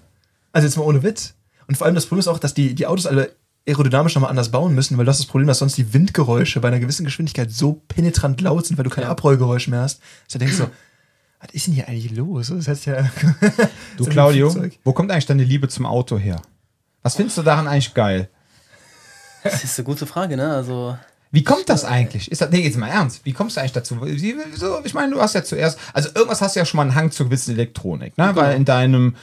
[0.53, 1.35] Also jetzt mal ohne Witz.
[1.67, 3.35] Und vor allem das Problem ist auch, dass die, die Autos alle
[3.67, 6.69] aerodynamisch nochmal anders bauen müssen, weil das ist das Problem, dass sonst die Windgeräusche bei
[6.69, 9.11] einer gewissen Geschwindigkeit so penetrant laut sind, weil du kein Ja.
[9.11, 10.01] Abrollgeräusch mehr hast.
[10.25, 10.69] Dass du denkst so,
[11.41, 12.49] was ist denn hier eigentlich los?
[12.49, 13.09] Das heißt ja.
[13.97, 16.43] Du Claudio, wo kommt eigentlich deine Liebe zum Auto her?
[17.03, 18.29] Was findest du daran eigentlich geil?
[19.45, 20.55] Das ist eine gute Frage, ne?
[20.55, 20.97] Also,
[21.33, 22.31] Wie kommt das eigentlich?
[22.31, 23.25] Ist das, nee, jetzt mal ernst.
[23.25, 23.97] Wie kommst du eigentlich dazu?
[24.55, 26.95] So, ich meine, du hast ja zuerst, also irgendwas hast du ja schon mal einen
[26.95, 28.33] Hang zur gewissen Elektronik, ne?
[28.35, 29.17] Weil in deinem,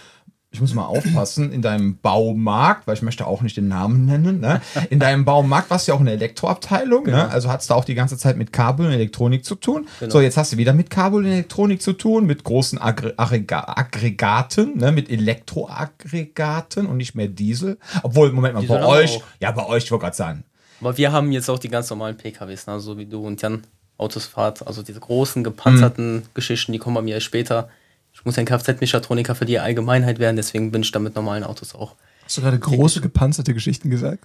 [0.50, 4.40] ich muss mal aufpassen, in deinem Baumarkt, weil ich möchte auch nicht den Namen nennen,
[4.40, 4.60] ne?
[4.90, 7.30] In deinem Baumarkt warst du ja auch eine Elektroabteilung, ne?
[7.30, 9.88] Also hattest du auch die ganze Zeit mit Kabel und Elektronik zu tun.
[10.00, 10.12] Genau.
[10.12, 13.66] So, jetzt hast du wieder mit Kabel und Elektronik zu tun, mit großen Aggre Aggrega
[13.76, 14.92] Aggregaten, ne?
[14.92, 17.78] Mit Elektroaggregaten und nicht mehr Diesel.
[18.02, 19.24] Obwohl, Moment mal, Diesel bei euch, auch.
[19.40, 20.44] ja, bei euch, ich wollte gerade sagen,
[20.80, 22.80] aber wir haben jetzt auch die ganz normalen PKWs, ne?
[22.80, 23.64] so wie du und Jan
[23.98, 24.66] Autos fahrt.
[24.66, 27.70] Also diese großen, gepanzerten Geschichten, die kommen bei mir erst später.
[28.14, 31.44] Ich muss ja ein Kfz-Mechatroniker für die Allgemeinheit werden, deswegen bin ich da mit normalen
[31.44, 31.96] Autos auch.
[32.24, 34.24] Hast du gerade große gepanzerte Geschichten gesagt?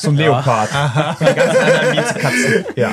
[0.00, 0.70] so ein Leopard.
[1.20, 2.64] Ganzen anderen.
[2.76, 2.92] Ja.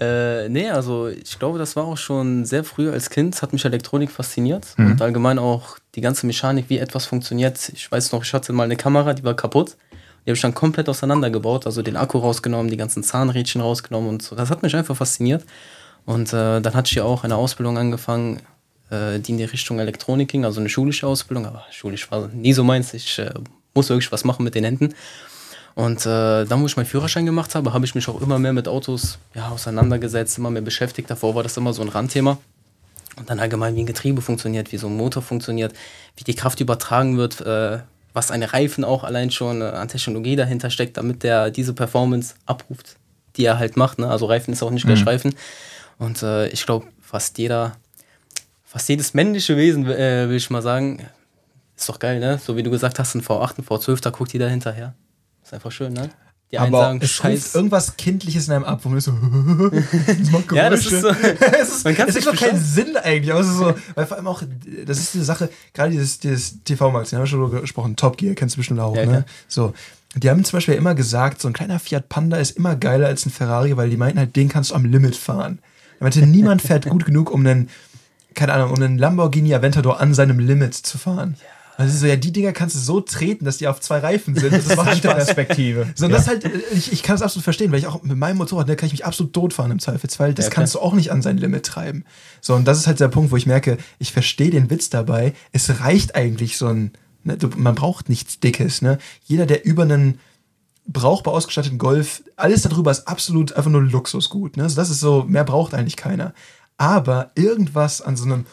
[0.00, 3.64] Äh, nee, also ich glaube, das war auch schon sehr früh als Kind, hat mich
[3.64, 7.70] Elektronik fasziniert und allgemein auch die ganze Mechanik, wie etwas funktioniert.
[7.74, 9.76] Ich weiß noch, ich hatte mal eine Kamera, die war kaputt.
[10.24, 14.22] Die habe ich dann komplett auseinandergebaut, also den Akku rausgenommen, die ganzen Zahnrädchen rausgenommen und
[14.22, 14.36] so.
[14.36, 15.44] Das hat mich einfach fasziniert.
[16.04, 18.40] Und äh, dann hatte ich ja auch eine Ausbildung angefangen,
[18.90, 22.52] äh, die in die Richtung Elektronik ging, also eine schulische Ausbildung, aber schulisch war nie
[22.52, 22.94] so meins.
[22.94, 23.32] Ich äh,
[23.74, 24.94] muss wirklich was machen mit den Händen.
[25.74, 28.52] Und äh, dann, wo ich meinen Führerschein gemacht habe, habe ich mich auch immer mehr
[28.52, 31.08] mit Autos ja, auseinandergesetzt, immer mehr beschäftigt.
[31.10, 32.38] Davor war das immer so ein Randthema.
[33.16, 35.72] Und dann allgemein, wie ein Getriebe funktioniert, wie so ein Motor funktioniert,
[36.16, 37.80] wie die Kraft übertragen wird, äh,
[38.12, 42.34] was eine Reifen auch allein schon äh, an Technologie dahinter steckt, damit der diese Performance
[42.46, 42.96] abruft,
[43.36, 43.98] die er halt macht.
[43.98, 44.08] Ne?
[44.08, 45.34] Also Reifen ist auch nicht gleich Reifen.
[45.98, 47.76] Und äh, ich glaube, fast jeder,
[48.64, 51.06] fast jedes männliche Wesen, äh, will ich mal sagen,
[51.76, 52.38] ist doch geil, ne?
[52.38, 54.94] So wie du gesagt hast, ein V8, ein V12, da guckt jeder hinterher.
[55.42, 56.10] Ist einfach schön, ne?
[56.52, 59.12] Die einen Aber sagen, Es ruft irgendwas Kindliches in einem ab, wo man so,
[60.06, 61.08] das macht Ja, das ist so.
[61.60, 62.62] es ist, Man es ist doch keinen.
[62.62, 64.42] Sinn eigentlich, aber es ist so, weil vor allem auch,
[64.86, 68.56] das ist diese Sache, gerade dieses, dieses TV-Magazin, haben wir schon gesprochen, Top Gear, kennst
[68.56, 69.10] du bestimmt auch, Ja, ne?
[69.10, 69.24] klar.
[69.48, 69.72] So.
[70.14, 73.24] Die haben zum Beispiel immer gesagt, so ein kleiner Fiat Panda ist immer geiler als
[73.24, 75.58] ein Ferrari, weil die meinten halt, den kannst du am Limit fahren.
[76.00, 77.70] Er meinte, niemand fährt gut genug, um einen
[78.34, 81.36] keine Ahnung, um einen Lamborghini Aventador an seinem Limit zu fahren.
[81.76, 84.52] Also so, ja, die Dinger kannst du so treten, dass die auf zwei Reifen sind.
[84.52, 85.14] Das macht Spaß.
[85.14, 85.86] Perspektive.
[85.94, 88.36] So, und das halt, ich, ich kann das absolut verstehen, weil ich auch mit meinem
[88.36, 90.34] Motorrad, da kann ich mich absolut totfahren im Zweifelsfall.
[90.34, 92.04] Das Ja, kannst du auch nicht an sein Limit treiben.
[92.40, 95.32] So, und das ist halt der Punkt, wo ich merke, ich verstehe den Witz dabei.
[95.52, 96.92] Es reicht eigentlich so ein,
[97.24, 98.98] ne, du, man braucht nichts Dickes, ne?
[99.24, 100.20] Jeder, der über einen
[100.86, 104.64] brauchbar ausgestatteten Golf, alles darüber ist absolut einfach nur Luxusgut, ne?
[104.64, 106.34] Also das ist so, mehr braucht eigentlich keiner.
[106.76, 108.46] Aber irgendwas an so einem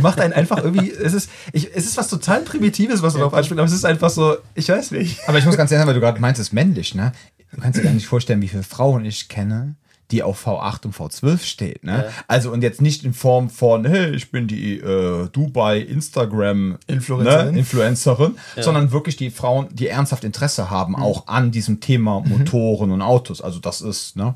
[0.00, 3.58] macht einen einfach irgendwie, es ist, ich, es ist was total Primitives, was darauf anspielt,
[3.58, 5.20] aber es ist einfach so, ich weiß nicht.
[5.28, 7.12] Aber ich muss ganz ehrlich sagen, weil du gerade meintest, männlich, ne?
[7.52, 9.76] Du kannst dir gar nicht vorstellen, wie viele Frauen ich kenne,
[10.10, 12.04] die auf V8 und V12 steht, ne?
[12.28, 17.52] Also und jetzt nicht in Form von, hey, ich bin die äh, Dubai Instagram Influencerin.
[17.52, 17.58] ne?
[17.58, 23.02] Influencerin, sondern wirklich die Frauen, die ernsthaft Interesse haben, auch an diesem Thema Motoren und
[23.02, 23.40] Autos.
[23.40, 24.34] Also das ist, ne?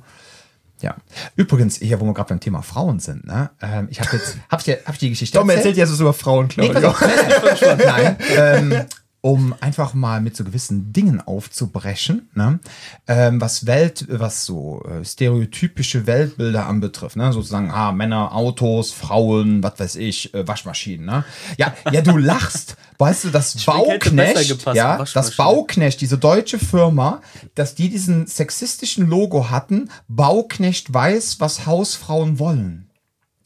[0.81, 0.97] Ja.
[1.37, 3.51] Übrigens, hier, wo wir gerade beim Thema Frauen sind, ne?
[3.61, 6.01] Ähm, ich habe jetzt, hab ich, dir, hab ich die Geschichte Tom erzählt jetzt was
[6.01, 6.91] über Frauen, Nee, Claudio.
[6.93, 8.87] pass auf, nein, nein, nein, ähm,
[9.21, 12.61] um einfach mal mit so gewissen Dingen aufzubrechen, ne?
[13.09, 17.33] ähm, was Welt, was so äh, stereotypische Weltbilder anbetrifft, ne?
[17.33, 21.25] sozusagen ah, Männer, Autos, Frauen, was weiß ich, äh, Waschmaschinen, ne?
[21.57, 27.21] Ja, ja, du lachst, weißt du, das Bauknecht, gepasst, ja, das Bauknecht, diese deutsche Firma,
[27.57, 32.88] dass die diesen sexistischen Logo hatten, Bauknecht weiß, was Hausfrauen wollen.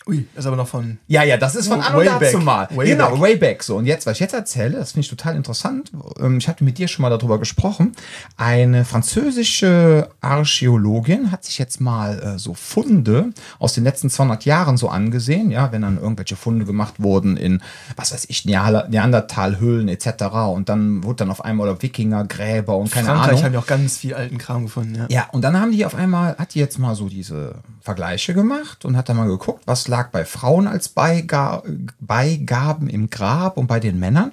[0.06, 0.98] Ui, das ist aber noch von.
[1.06, 2.68] Ja, ja, das ist von an und dazu mal.
[2.74, 3.20] Way genau, back.
[3.20, 3.62] way back.
[3.62, 5.92] So, und jetzt, was ich jetzt erzähle, das finde ich total interessant.
[6.18, 7.92] Ähm, Ich hatte mit dir schon mal darüber gesprochen.
[8.36, 14.76] Eine französische Archäologin hat sich jetzt mal äh, so Funde aus den letzten 200 Jahren
[14.76, 15.50] so angesehen.
[15.50, 17.62] Ja, wenn dann irgendwelche Funde gemacht wurden in,
[17.96, 20.24] was weiß ich, Neandertalhöhlen etc.
[20.52, 23.44] Und dann wurde dann auf einmal oder Wikingergräber und keine Frankreich Ahnung.
[23.44, 25.06] haben ja auch ganz viel alten Kram gefunden, ja.
[25.10, 28.84] Ja, und dann haben die auf einmal, hat die jetzt mal so diese Vergleiche gemacht
[28.84, 31.62] und hat dann mal geguckt, was lag bei Frauen als Beiga
[32.00, 34.32] Beigaben im Grab und bei den Männern.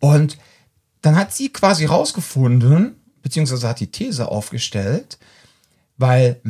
[0.00, 0.38] Und
[1.02, 5.18] dann hat sie quasi rausgefunden, beziehungsweise hat die These aufgestellt,
[5.98, 6.40] weil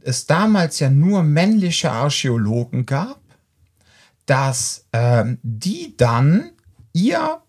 [0.00, 3.20] es damals ja nur männliche Archäologen gab,
[4.24, 6.52] dass ähm, die dann
[6.94, 7.42] ihr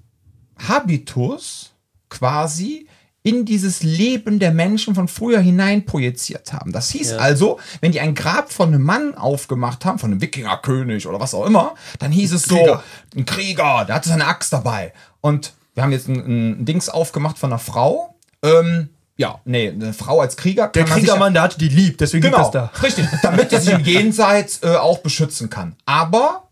[0.57, 1.71] Habitus
[2.09, 2.87] quasi
[3.23, 6.71] in dieses Leben der Menschen von früher hinein projiziert haben.
[6.71, 7.17] Das hieß Ja.
[7.17, 11.33] also, wenn die ein Grab von einem Mann aufgemacht haben, von einem Wikingerkönig oder was
[11.33, 12.83] auch immer, dann hieß es Krieger.
[13.13, 14.93] so, ein Krieger, der hatte seine Axt dabei.
[15.21, 16.15] Und wir haben jetzt ein,
[16.61, 18.15] ein Dings aufgemacht von einer Frau.
[18.43, 20.69] Ähm, ja, nee, eine Frau als Krieger.
[20.69, 22.81] Der Kriegermann, der hatte die lieb, deswegen Genau, gibt das da.
[22.81, 23.05] richtig.
[23.21, 25.75] Damit er sich im Jenseits äh, auch beschützen kann.
[25.85, 26.47] Aber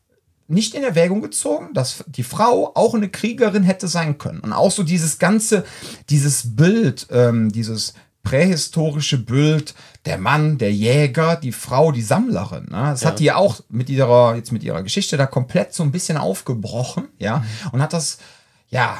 [0.49, 4.39] nicht in Erwägung gezogen, dass die Frau auch eine Kriegerin hätte sein können.
[4.39, 5.63] Und auch so dieses ganze,
[6.09, 9.73] dieses Bild, ähm, dieses prähistorische Bild,
[10.05, 12.65] der Mann, der Jäger, die Frau, die Sammlerin.
[12.65, 12.89] Ne?
[12.91, 15.91] Das hat die ja auch mit ihrer, jetzt mit ihrer Geschichte da komplett so ein
[15.91, 18.17] bisschen aufgebrochen, ja, und hat das,
[18.69, 18.97] ja,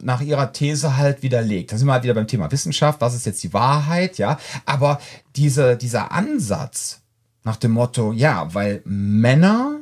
[0.00, 1.72] nach ihrer These halt widerlegt.
[1.72, 4.38] Da sind wir halt wieder beim Thema Wissenschaft, was ist jetzt die Wahrheit, ja.
[4.64, 5.00] Aber
[5.36, 7.00] diese, dieser Ansatz
[7.44, 9.79] nach dem Motto, ja, weil Männer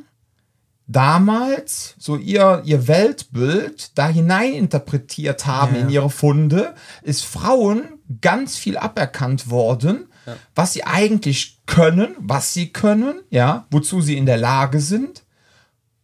[0.89, 5.81] damals so ihr, ihr Weltbild da hinein interpretiert haben Ja.
[5.81, 6.73] in ihre Funde,
[7.03, 7.83] ist Frauen
[8.21, 10.07] ganz viel aberkannt worden,
[10.55, 15.23] was sie eigentlich können, was sie können, ja, wozu sie in der Lage sind.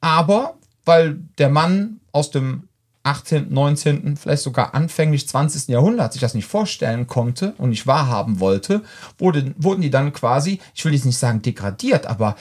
[0.02, 2.67] Aber weil der Mann aus dem
[3.04, 5.67] 18., 19., vielleicht sogar anfänglich 20.
[5.67, 8.82] Jahrhundert sich das nicht vorstellen konnte und nicht wahrhaben wollte,
[9.19, 12.36] wurde, wurden die dann quasi, ich will jetzt nicht sagen degradiert, aber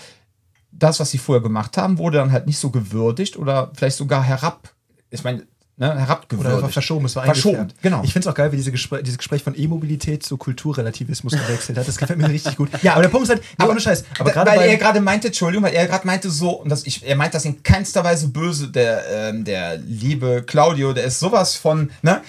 [0.79, 4.23] das, was sie vorher gemacht haben, wurde dann halt nicht so gewürdigt oder vielleicht sogar
[4.23, 4.71] herab,
[5.11, 6.57] ich meine, ne, herabgewürdigt.
[6.59, 8.03] Oder verschoben, es war Verschoben, genau.
[8.05, 11.79] Ich finde es auch geil, wie diese Gespr dieses Gespräch von E-Mobilität zu Kulturrelativismus gewechselt
[11.79, 11.87] hat.
[11.89, 12.71] Das gefällt mir richtig gut.
[12.83, 14.05] Ja, aber der Punkt ist halt, nee, aber, ohne Scheiß.
[14.19, 16.87] Aber da- gerade weil er gerade meinte, Entschuldigung, weil er gerade meinte so, und das,
[16.87, 21.19] ich, er meint das in keinster Weise böse, der, ähm, der liebe Claudio, der ist
[21.21, 22.21] sowas von, ne,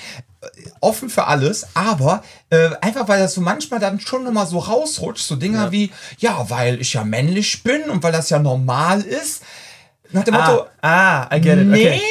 [0.81, 5.25] offen für alles, aber äh, einfach weil das so manchmal dann schon nochmal so rausrutscht,
[5.25, 5.71] so Dinger Ja.
[5.71, 9.43] wie, ja, weil ich ja männlich bin und weil das ja normal ist,
[10.12, 11.67] nach dem Motto, ah, ah, I get it.
[11.67, 12.01] nee, Okay.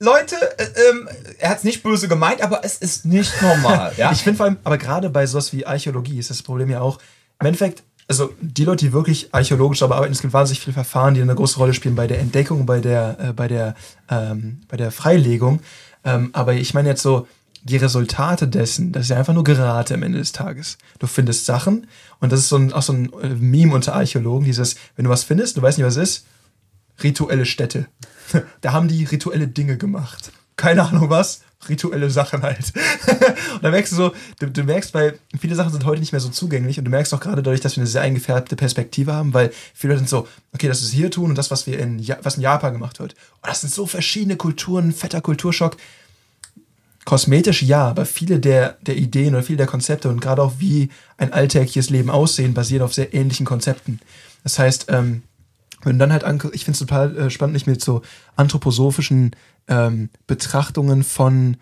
[0.00, 4.12] Leute, äh, ähm, er hat es nicht böse gemeint, aber es ist nicht normal, ja.
[4.12, 6.98] Ich finde vor allem, aber gerade bei sowas wie Archäologie ist das Problem ja auch,
[7.40, 11.14] im Endeffekt, also die Leute, die wirklich archäologisch aber arbeiten, es gibt wahnsinnig viele Verfahren,
[11.14, 13.74] die eine große Rolle spielen bei der Entdeckung, bei der, äh, bei der,
[14.08, 15.60] ähm, bei der Freilegung.
[16.04, 17.26] Ähm, aber ich meine jetzt so,
[17.62, 20.78] die Resultate dessen, das ist ja einfach nur Gerate am Ende des Tages.
[20.98, 21.86] Du findest Sachen
[22.20, 25.10] und das ist so ein, auch so ein äh, Meme unter Archäologen, dieses, wenn du
[25.10, 26.26] was findest, du weißt nicht, was es ist,
[27.02, 27.86] rituelle Städte.
[28.60, 30.32] da haben die rituelle Dinge gemacht.
[30.56, 32.72] keine Ahnung was, rituelle Sachen halt.
[33.54, 36.20] und dann merkst du so, du, du, merkst, weil viele Sachen sind heute nicht mehr
[36.20, 39.34] so zugänglich und du merkst auch gerade dadurch, dass wir eine sehr eingefärbte Perspektive haben,
[39.34, 42.06] weil viele Leute sind so, okay, das ist hier tun und das, was wir in,
[42.22, 43.14] was in Japan gemacht wird.
[43.42, 45.76] Und das sind so verschiedene Kulturen, fetter Kulturschock.
[47.08, 50.90] Kosmetisch ja, aber viele der, der Ideen oder viele der Konzepte und gerade auch wie
[51.16, 53.98] ein alltägliches Leben aussehen, basieren auf sehr ähnlichen Konzepten.
[54.42, 55.22] Das heißt, ähm,
[55.84, 58.02] wenn dann halt ich finde es total äh, spannend, mich mit so
[58.36, 59.34] anthroposophischen
[59.68, 61.56] ähm, Betrachtungen von,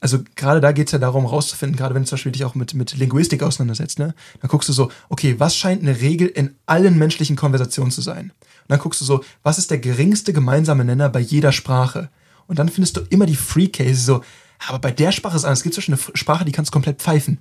[0.00, 2.54] also gerade da geht es ja darum, rauszufinden, gerade wenn du zum Beispiel dich auch
[2.54, 4.14] mit, mit Linguistik auseinandersetzt, ne?
[4.42, 8.24] Dann guckst du so, okay, was scheint eine Regel in allen menschlichen Konversationen zu sein?
[8.24, 12.10] Und dann guckst du so, was ist der geringste gemeinsame Nenner bei jeder Sprache?
[12.46, 14.20] Und dann findest du immer die Free Cases so,
[14.68, 15.60] aber bei der Sprache ist anders.
[15.60, 17.38] Es gibt Beispiel eine Sprache, die kannst komplett pfeifen.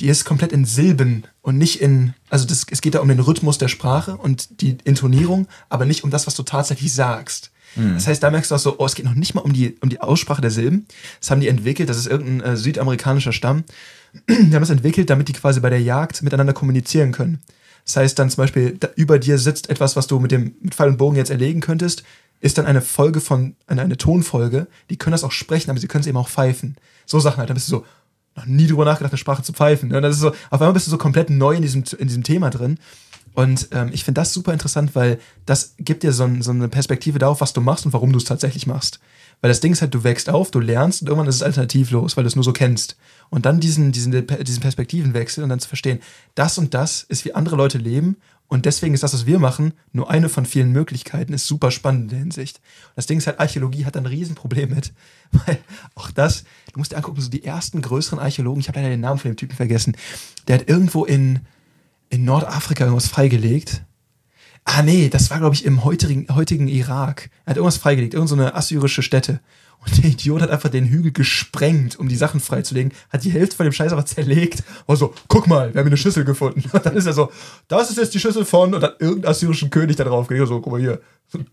[0.00, 3.18] Die ist komplett in Silben und nicht in, also das, es geht da um den
[3.18, 7.50] Rhythmus der Sprache und die Intonierung, aber nicht um das, was du tatsächlich sagst.
[7.74, 7.94] Mhm.
[7.94, 9.76] Das heißt, da merkst du auch so, oh, es geht noch nicht mal um die,
[9.80, 10.86] um die Aussprache der Silben.
[11.20, 13.64] Das haben die entwickelt, das ist irgendein äh, südamerikanischer Stamm.
[14.28, 17.40] die haben das entwickelt, damit die quasi bei der Jagd miteinander kommunizieren können.
[17.84, 20.90] Das heißt dann zum Beispiel, über dir sitzt etwas, was du mit dem mit Pfeil
[20.90, 22.02] und Bogen jetzt erlegen könntest,
[22.40, 24.66] ist dann eine Folge von, eine, eine Tonfolge.
[24.90, 26.76] Die können das auch sprechen, aber sie können es eben auch pfeifen.
[27.06, 27.50] So Sachen halt.
[27.50, 27.84] Da bist du so,
[28.36, 29.92] noch nie drüber nachgedacht, eine Sprache zu pfeifen.
[29.92, 32.22] Und das ist so, auf einmal bist du so komplett neu in diesem, in diesem
[32.22, 32.78] Thema drin.
[33.34, 36.68] Und ähm, ich finde das super interessant, weil das gibt dir so, ein, so, eine
[36.68, 39.00] Perspektive darauf, was du machst und warum du es tatsächlich machst.
[39.40, 42.16] Weil das Ding ist halt, du wächst auf, du lernst und irgendwann ist es alternativlos,
[42.16, 42.96] weil du es nur so kennst.
[43.30, 46.00] Und dann diesen, diesen, diesen Perspektivenwechsel und dann zu verstehen,
[46.34, 48.16] das und das ist, wie andere Leute leben
[48.48, 52.04] und deswegen ist das, was wir machen, nur eine von vielen Möglichkeiten, ist super spannend
[52.04, 52.60] in der Hinsicht.
[52.96, 54.94] Das Ding ist halt, Archäologie hat ein Riesenproblem mit,
[55.32, 55.58] weil
[55.94, 59.00] auch das, du musst dir angucken, so die ersten größeren Archäologen, ich habe leider den
[59.00, 59.96] Namen von dem Typen vergessen,
[60.48, 61.40] der hat irgendwo in,
[62.08, 63.84] in Nordafrika irgendwas freigelegt.
[64.70, 67.30] Ah nee, das war glaube ich im heutigen, heutigen Irak.
[67.46, 69.40] Er hat irgendwas freigelegt, irgendeine so assyrische Stätte.
[69.80, 73.56] Und der Idiot hat einfach den Hügel gesprengt, um die Sachen freizulegen, hat die Hälfte
[73.56, 74.62] von dem Scheiß aber zerlegt.
[74.84, 76.64] Und so, guck mal, wir haben eine Schüssel gefunden.
[76.70, 77.32] Und dann ist er so,
[77.68, 80.48] das ist jetzt die Schüssel von, und hat irgendeinen assyrischen König da drauf gelegt.
[80.48, 81.00] So, guck mal hier,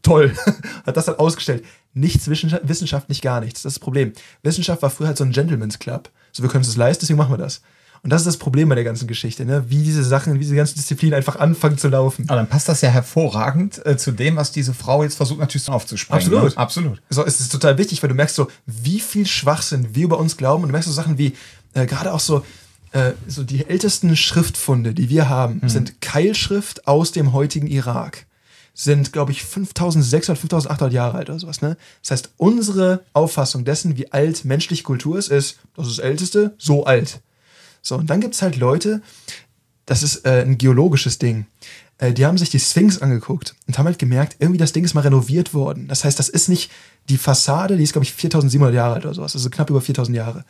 [0.01, 0.35] toll.
[0.85, 1.63] hat das dann ausgestellt.
[1.93, 3.61] Nichts Wissenschaft, nicht gar nichts.
[3.61, 4.11] Das ist das Problem.
[4.43, 6.09] Wissenschaft war früher halt so ein Gentleman's Club.
[6.33, 7.61] So, wir können es leisten, deswegen machen wir das.
[8.05, 9.65] Und das ist das Problem bei der ganzen Geschichte, ne?
[9.67, 12.25] wie diese Sachen, wie diese ganzen Disziplinen einfach anfangen zu laufen.
[12.27, 15.67] Aber dann passt das ja hervorragend äh, zu dem, was diese Frau jetzt versucht natürlich
[15.69, 16.23] aufzusprengen.
[16.23, 16.51] Absolut.
[16.51, 16.57] Ne?
[16.57, 17.01] Absolut.
[17.09, 20.37] So, es ist total wichtig, weil du merkst so, wie viel Schwachsinn wir über uns
[20.37, 21.33] glauben und du merkst so Sachen wie,
[21.73, 22.45] äh, gerade auch so,
[22.91, 25.69] äh, so die ältesten Schriftfunde, die wir haben, mhm.
[25.69, 28.27] sind Keilschrift aus dem heutigen Irak
[28.75, 31.61] sind, glaube ich, 5600, 5800 Jahre alt oder sowas.
[31.61, 31.77] Ne?
[32.03, 36.53] Das heißt, unsere Auffassung dessen, wie alt menschliche Kultur ist, ist, das ist das Älteste,
[36.57, 37.21] so alt.
[37.85, 39.01] So, und dann gibt es halt Leute,
[39.85, 41.45] das ist äh, ein geologisches Ding.
[41.99, 44.95] Äh, die haben sich die Sphinx angeguckt und haben halt gemerkt, irgendwie das Ding ist
[44.95, 45.87] mal renoviert worden.
[45.87, 46.71] Das heißt, das ist nicht
[47.09, 50.17] die Fassade, die ist, glaube ich, 4700 Jahre alt oder sowas, also knapp über 4000
[50.17, 50.45] Jahre.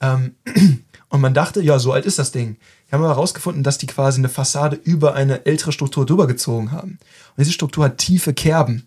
[0.00, 0.34] Ähm,
[1.10, 2.56] und man dachte, ja, so alt ist das Ding.
[2.88, 6.72] Die haben aber herausgefunden, dass die quasi eine Fassade über eine ältere Struktur drüber gezogen
[6.72, 6.92] haben.
[6.92, 8.86] Und diese Struktur hat tiefe Kerben.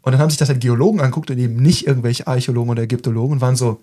[0.00, 3.34] Und dann haben sich das halt Geologen angeguckt und eben nicht irgendwelche Archäologen oder Ägyptologen
[3.34, 3.82] und waren so,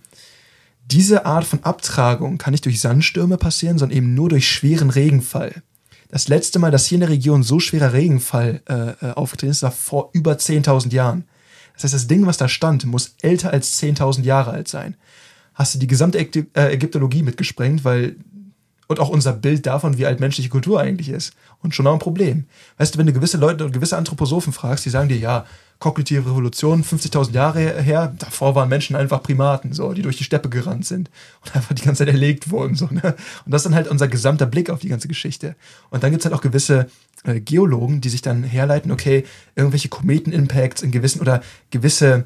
[0.86, 5.64] diese Art von Abtragung kann nicht durch Sandstürme passieren, sondern eben nur durch schweren Regenfall.
[6.10, 9.64] Das letzte Mal, dass hier in der Region so schwerer Regenfall äh, äh aufgetreten ist,
[9.64, 11.24] war vor über 10.000 Jahren.
[11.74, 14.96] Das heißt, das Ding, was da stand, muss älter als 10.000 Jahre alt sein.
[15.54, 18.18] Hast du die gesamte äh, Ägyptologie mitgesprengt, weil
[18.92, 21.34] und auch unser Bild davon, wie alt menschliche Kultur eigentlich ist.
[21.64, 22.46] Und schon auch ein Problem.
[22.78, 25.46] Weißt du, wenn du gewisse Leute und gewisse Anthroposophen fragst, die sagen dir, ja,
[25.82, 30.48] kognitive Revolution, 50.000 Jahre her, davor waren Menschen einfach Primaten, so, die durch die Steppe
[30.48, 31.10] gerannt sind
[31.44, 32.76] und einfach die ganze Zeit erlegt wurden.
[32.76, 33.16] So, ne?
[33.46, 35.56] Und das ist dann halt unser gesamter Blick auf die ganze Geschichte.
[35.90, 36.88] Und dann gibt es halt auch gewisse
[37.24, 41.42] äh, Geologen, die sich dann herleiten, okay, irgendwelche Kometen-Impacts in gewissen oder
[41.72, 42.26] gewisse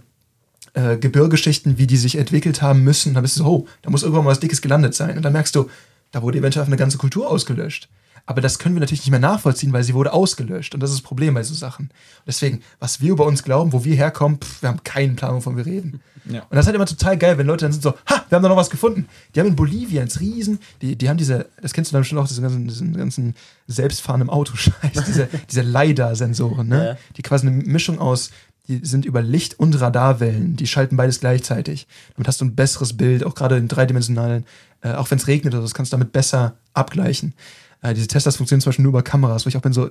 [0.74, 3.14] äh, Gebirgeschichten, wie die sich entwickelt haben müssen.
[3.14, 5.16] Da bist du so, oh, da muss irgendwann mal was Dickes gelandet sein.
[5.16, 5.70] Und dann merkst du,
[6.12, 7.88] da wurde eventuell eine ganze Kultur ausgelöscht.
[8.28, 10.74] Aber das können wir natürlich nicht mehr nachvollziehen, weil sie wurde ausgelöscht.
[10.74, 11.86] Und das ist das Problem bei so Sachen.
[11.86, 15.36] Und deswegen, was wir über uns glauben, wo wir herkommen, pff, wir haben keinen Plan,
[15.36, 16.02] wovon wir reden.
[16.26, 16.42] Ja.
[16.42, 18.44] Und das ist halt immer total geil, wenn Leute dann sind so, ha, wir haben
[18.44, 19.08] da noch was gefunden.
[19.34, 22.20] Die haben in Bolivien ins Riesen, die, die haben diese, das kennst du dann bestimmt
[22.20, 23.36] auch, diesen ganzen, diesen ganzen
[23.68, 26.86] selbstfahrenden Autoscheiß, diese, diese LiDAR-Sensoren, ne?
[26.86, 26.98] Ja.
[27.18, 28.32] Die quasi eine Mischung aus
[28.68, 30.56] die sind über Licht- und Radarwellen.
[30.56, 31.86] Die schalten beides gleichzeitig.
[32.16, 34.46] Damit hast du ein besseres Bild, auch gerade in dreidimensionalen,
[34.82, 37.34] äh, auch wenn es regnet oder so, das kannst du damit besser abgleichen.
[37.90, 39.90] Äh, diese Teslas funktionieren zum Beispiel nur über Kameras, wo ich auch bin so,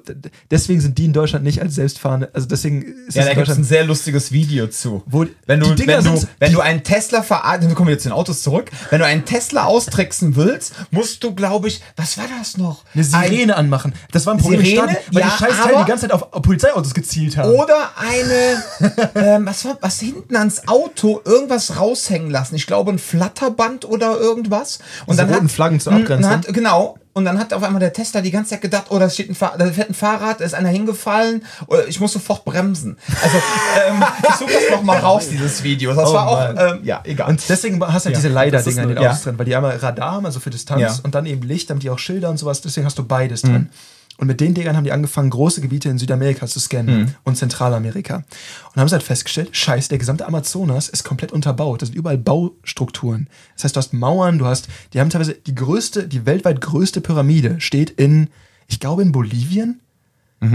[0.50, 3.56] deswegen sind die in Deutschland nicht als selbstfahrende, also deswegen ist Ja, da gibt es
[3.56, 5.02] ein sehr lustiges Video zu.
[5.06, 8.14] Wo- wenn du, wenn du, wenn du einen Tesla verarbeiten, wir kommen jetzt zu den
[8.14, 12.56] Autos zurück, wenn du einen Tesla austricksen willst, musst du, glaube ich, was war das
[12.56, 12.82] noch?
[12.94, 13.94] eine Sirene anmachen.
[14.12, 14.90] Das war ein Problem Sirene?
[14.92, 17.50] Staaten, weil Ja, die scheiß Teile die ganze Zeit auf Polizeiautos gezielt haben.
[17.50, 22.56] Oder eine, ähm, was war, was hinten ans Auto irgendwas raushängen lassen.
[22.56, 24.78] Ich glaube, ein Flatterband oder irgendwas.
[25.06, 26.30] Und Diese roten Flaggen zur Mm, Abgrenzung.
[26.30, 26.98] Hat, genau.
[27.14, 29.34] Und dann hat auf einmal der Tesla die ganze Zeit gedacht, oh, da steht ein,
[29.36, 32.98] Fahr da fährt ein Fahrrad, da ist einer hingefallen, oder ich muss sofort bremsen.
[33.22, 33.36] Also,
[33.88, 35.94] ähm, ich suche das nochmal raus, dieses Video.
[35.94, 37.28] Das Oh war auch, ähm, ja, egal.
[37.30, 39.24] Und deswegen hast du halt Ja, diese Leider-Dinger in den nur- Autos ja.
[39.30, 40.94] drin, weil die einmal Radar haben, also für Distanz, Ja.
[41.04, 43.70] und dann eben Licht, damit die auch Schilder und sowas, deswegen hast du beides drin.
[44.18, 48.24] Und mit den Dingern haben die angefangen, große Gebiete in Südamerika zu scannen und Zentralamerika.
[48.72, 51.82] Und haben sie halt festgestellt, scheiße, der gesamte Amazonas ist komplett unterbaut.
[51.82, 53.28] Das sind überall Baustrukturen.
[53.54, 57.00] Das heißt, du hast Mauern, du hast, die haben teilweise die größte, die weltweit größte
[57.00, 58.28] Pyramide steht in,
[58.68, 59.80] ich glaube in Bolivien.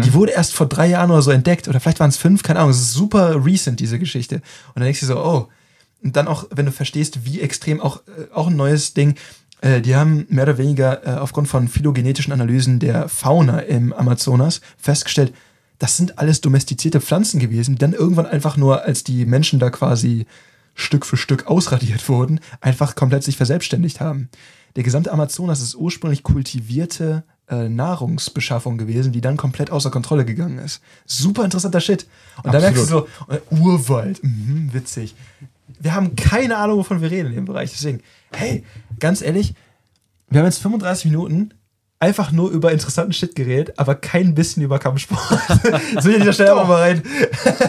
[0.04, 1.68] Die wurde erst vor drei Jahren oder so entdeckt.
[1.68, 2.72] Oder vielleicht waren es fünf, keine Ahnung.
[2.72, 4.36] Es ist super recent, diese Geschichte.
[4.36, 5.48] Und dann denkst du so, oh.
[6.04, 9.16] Und dann auch, wenn du verstehst, wie extrem auch, äh, auch ein neues Ding,
[9.62, 14.62] äh, die haben mehr oder weniger äh, aufgrund von phylogenetischen Analysen der Fauna im Amazonas
[14.78, 15.34] festgestellt,
[15.80, 19.70] das sind alles domestizierte Pflanzen gewesen, die dann irgendwann einfach nur, als die Menschen da
[19.70, 20.26] quasi
[20.76, 24.30] Stück für Stück ausradiert wurden, einfach komplett sich verselbstständigt haben.
[24.76, 30.60] Der gesamte Amazonas ist ursprünglich kultivierte äh, Nahrungsbeschaffung gewesen, die dann komplett außer Kontrolle gegangen
[30.60, 30.82] ist.
[31.06, 32.06] Super interessanter Shit.
[32.44, 35.16] Und dann merkst du so, äh, Urwald, mhm, witzig.
[35.80, 37.72] Wir haben keine Ahnung, wovon wir reden in dem Bereich.
[37.72, 38.02] Deswegen,
[38.34, 38.64] hey,
[39.00, 39.54] ganz ehrlich,
[40.30, 41.54] wir haben jetzt 35 Minuten
[42.02, 45.20] einfach nur über interessanten Shit geredet, aber kein bisschen über Kampfsport.
[46.00, 47.04] so hier an dieser Stelle einfach mal rein.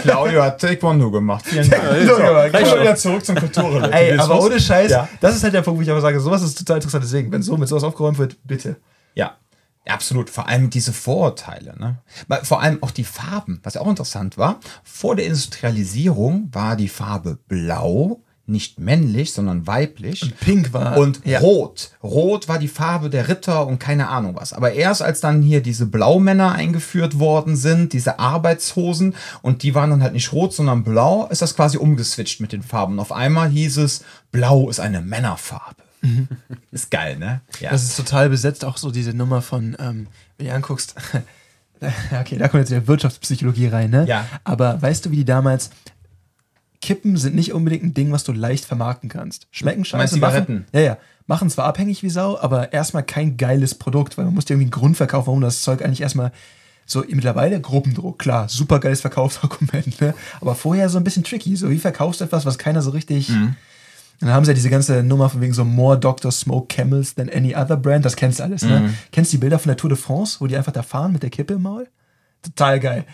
[0.03, 1.45] Claudio hat Taekwondo gemacht.
[1.47, 1.83] Vielen Dank.
[2.09, 4.01] Kommen wir wieder zurück zum Kulturrelativismus.
[4.01, 5.09] Ey, aber ohne Scheiß, Ja.
[5.21, 7.03] das ist halt der Punkt, wo ich aber sage, sowas ist total interessant.
[7.03, 8.77] Deswegen, wenn so mit sowas aufgeräumt wird, bitte.
[9.15, 9.37] Ja,
[9.87, 10.31] absolut.
[10.31, 11.75] Vor allem diese Vorurteile.
[11.79, 11.99] Ne?
[12.43, 14.61] Vor allem auch die Farben, was ja auch interessant war.
[14.85, 20.35] Vor der Industrialisierung war die Farbe blau nicht männlich, sondern weiblich.
[20.41, 20.99] Pink war.
[20.99, 21.39] Und ja.
[21.39, 21.93] rot.
[22.03, 24.53] Rot war die Farbe der Ritter und keine Ahnung was.
[24.53, 29.91] Aber erst als dann hier diese Blaumänner eingeführt worden sind, diese Arbeitshosen, und die waren
[29.91, 32.95] dann halt nicht rot, sondern blau, ist das quasi umgeswitcht mit den Farben.
[32.95, 35.83] Und auf einmal hieß es, blau ist eine Männerfarbe.
[36.71, 37.41] Ist geil, ne?
[37.61, 37.71] Ja.
[37.71, 40.07] Das ist total besetzt, auch so diese Nummer von, ähm,
[40.39, 40.95] wenn du anguckst,
[42.21, 44.07] okay, da kommt jetzt wieder Wirtschaftspsychologie rein, ne?
[44.07, 44.27] Ja.
[44.45, 45.71] Aber weißt du, wie die damals,
[46.81, 49.47] Kippen sind nicht unbedingt ein Ding, was du leicht vermarkten kannst.
[49.51, 54.17] Schmecken scheiße, machen, ja, ja, machen zwar abhängig wie Sau, aber erstmal kein geiles Produkt,
[54.17, 56.33] weil man muss dir irgendwie einen Grund verkaufen, warum das Zeug eigentlich erstmal
[56.87, 60.15] so mittlerweile Gruppendruck, klar, super geiles Verkaufsargument, ne?
[60.41, 63.29] aber vorher so ein bisschen tricky, so wie verkaufst du etwas, was keiner so richtig,
[63.29, 63.57] Mhm.
[64.21, 66.31] Und dann haben sie ja diese ganze Nummer von wegen so More Dr.
[66.31, 68.05] Smoke Camels than any other brand.
[68.05, 68.81] Das kennst du alles, ne?
[68.81, 68.95] Mhm.
[69.13, 71.23] Kennst du die Bilder von der Tour de France, wo die einfach da fahren mit
[71.23, 71.89] der Kippe im Maul?
[72.43, 73.05] Total geil.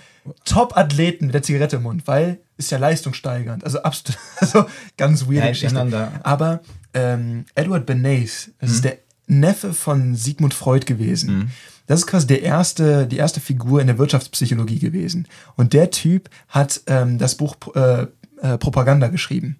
[0.44, 3.64] Top-Athleten mit der Zigarette im Mund, weil ist ja leistungssteigernd.
[3.64, 6.08] Also absolut, also ganz weirde Ja, Geschichte.
[6.22, 6.60] Aber
[6.94, 8.74] ähm, Edward Bernays, das Mhm.
[8.74, 8.96] ist der
[9.28, 11.50] Neffe von Sigmund Freud gewesen.
[11.88, 15.26] Das ist quasi der erste, die erste Figur in der Wirtschaftspsychologie gewesen.
[15.56, 18.06] Und der Typ hat ähm, das Buch äh,
[18.40, 19.58] äh, Propaganda geschrieben.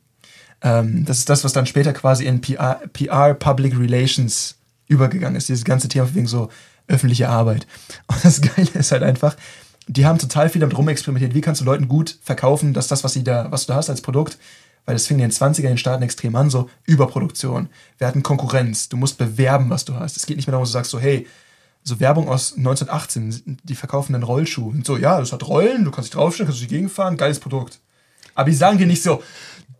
[0.62, 4.56] Ähm, das ist das, was dann später quasi in PR, PR Public Relations
[4.88, 5.48] übergegangen ist.
[5.48, 6.48] Dieses ganze Thema wegen so
[6.88, 7.66] öffentliche Arbeit.
[8.06, 9.36] Und das Geile ist halt einfach,
[9.88, 11.34] die haben total viel damit rumexperimentiert.
[11.34, 13.90] Wie kannst du Leuten gut verkaufen, dass das, was, sie da, was du da hast
[13.90, 14.38] als Produkt,
[14.84, 17.68] weil das fing in den 20er in den Staaten extrem an, so Überproduktion.
[17.98, 18.88] Wir hatten Konkurrenz.
[18.88, 20.16] Du musst bewerben, was du hast.
[20.16, 21.26] Es geht nicht mehr darum, dass du sagst so, hey,
[21.82, 24.68] so Werbung aus 1918, die verkaufen einen Rollschuh.
[24.70, 27.16] Und so, ja, das hat Rollen, du kannst dich draufstellen, kannst durch die Gegend fahren,
[27.16, 27.78] geiles Produkt.
[28.34, 29.22] Aber die sagen dir nicht so,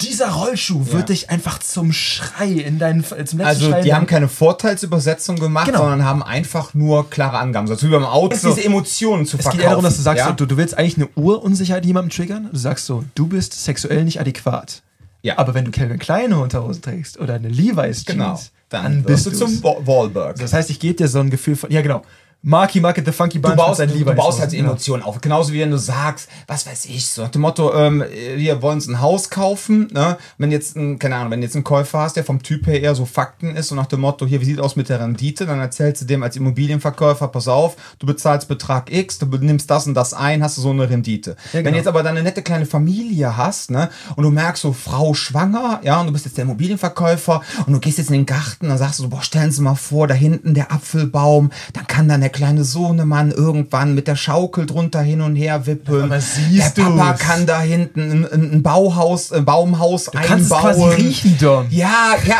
[0.01, 4.07] dieser Rollschuh wird dich einfach zum Schrei in deinen, zum letzten Also Schrei die haben
[4.07, 5.79] keine Vorteilsübersetzung gemacht, Genau.
[5.81, 7.67] sondern haben einfach nur klare Angaben.
[7.67, 9.57] So wie beim Auto Es diese Emotionen zu Es verkaufen.
[9.59, 10.33] geht eher darum, dass du sagst, ja?
[10.33, 12.49] du, du willst eigentlich eine Urunsicherheit jemandem triggern.
[12.53, 14.83] Du sagst so, du bist sexuell nicht adäquat.
[15.23, 15.39] Ja.
[15.39, 18.41] Aber wenn du Calvin Klein Unterhosen trägst oder eine Levi's Jeans, genau.
[18.69, 20.39] dann, bist bist du zum Wa- Wahlberg.
[20.39, 22.03] Das heißt, ich gebe dir so ein Gefühl von, ja genau,
[22.43, 24.55] Marky Market the Funky Bunch Du baust, mit du, seinen du baust halt.
[24.55, 25.21] Emotionen auf.
[25.21, 28.05] Genauso wie wenn du sagst, was weiß ich, so nach dem Motto, ähm,
[28.37, 29.89] wir wollen uns ein Haus kaufen.
[29.93, 30.17] Ne?
[30.39, 32.95] Wenn jetzt ein, keine Ahnung, wenn jetzt ein Käufer hast, der vom Typ her eher
[32.95, 35.59] so Fakten ist und nach dem Motto, hier, wie sieht aus mit der Rendite, dann
[35.59, 39.95] erzählst du dem als Immobilienverkäufer, pass auf, du bezahlst Betrag X, du nimmst das und
[39.95, 41.31] das ein, hast du so eine Rendite.
[41.31, 41.77] Ja, Wenn genau.
[41.79, 45.81] jetzt aber dann eine nette kleine Familie hast, ne, und du merkst so, Frau schwanger,
[45.83, 48.79] ja, und du bist jetzt der Immobilienverkäufer und du gehst jetzt in den Garten, dann
[48.79, 52.15] sagst du so, boah, stellen Sie mal vor, da hinten der Apfelbaum, dann kann da
[52.15, 56.11] eine der kleine Sohnemann irgendwann mit der Schaukel drunter hin und her wippen.
[56.11, 57.21] Der Papa du's.
[57.21, 60.61] kann da hinten ein, ein Bauhaus, ein Baumhaus Du einbauen.
[60.61, 61.67] quasi riechen, Dom.
[61.71, 62.39] Ja, ja.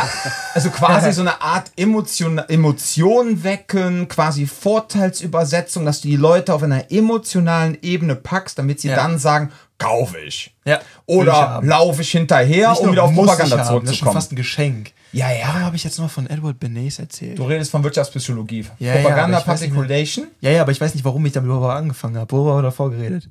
[0.53, 6.63] Also quasi so eine Art Emotion, Emotion wecken, quasi Vorteilsübersetzung, dass du die Leute auf
[6.63, 8.97] einer emotionalen Ebene packst, damit sie Ja.
[8.97, 10.53] dann sagen, kaufe ich.
[10.65, 13.85] Ja, ich Oder laufe ich hinterher, Nicht um wieder auf Propaganda haben, Das ist schon
[13.85, 14.13] zurückzukommen.
[14.15, 14.91] fast ein Geschenk.
[15.13, 15.65] Ja, Warum ja.
[15.65, 17.39] habe ich jetzt noch von Edward Bernays erzählt?
[17.39, 18.65] Du redest von Wirtschaftspsychologie.
[18.79, 19.97] Ja, ja, Propaganda, aber ich weiß Public nicht mehr.
[19.97, 20.27] Relation.
[20.41, 22.31] Ja, ja, aber ich weiß nicht, warum ich damit überhaupt angefangen habe.
[22.31, 23.29] Worüber haben wir davor geredet?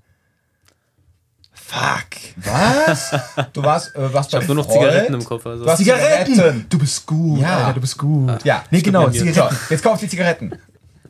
[1.52, 2.34] Fuck.
[2.36, 3.10] Was?
[3.52, 5.44] Du warst, äh, warst Ich habe nur noch Zigaretten im Kopf.
[5.46, 5.64] Also.
[5.64, 6.66] Du hast Zigaretten.
[6.68, 7.58] Du bist gut, Ja.
[7.58, 8.44] Alter, du bist gut.
[8.44, 9.10] Ja, Nee, genau.
[9.10, 9.34] Zigaretten.
[9.34, 10.52] So, jetzt kauf die Zigaretten.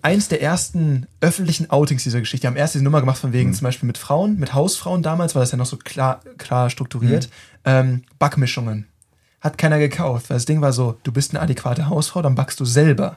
[0.02, 2.42] Eins der ersten öffentlichen Outings dieser Geschichte.
[2.42, 3.34] Die haben erst diese Nummer gemacht von Mhm.
[3.34, 6.70] wegen zum Beispiel mit Frauen, mit Hausfrauen damals, war das ja noch so klar, klar
[6.70, 7.26] strukturiert.
[7.26, 7.30] Mhm.
[7.64, 8.86] Ähm, Backmischungen.
[9.46, 12.58] Hat keiner gekauft, weil das Ding war so, du bist eine adäquate Hausfrau, dann backst
[12.58, 13.16] du selber.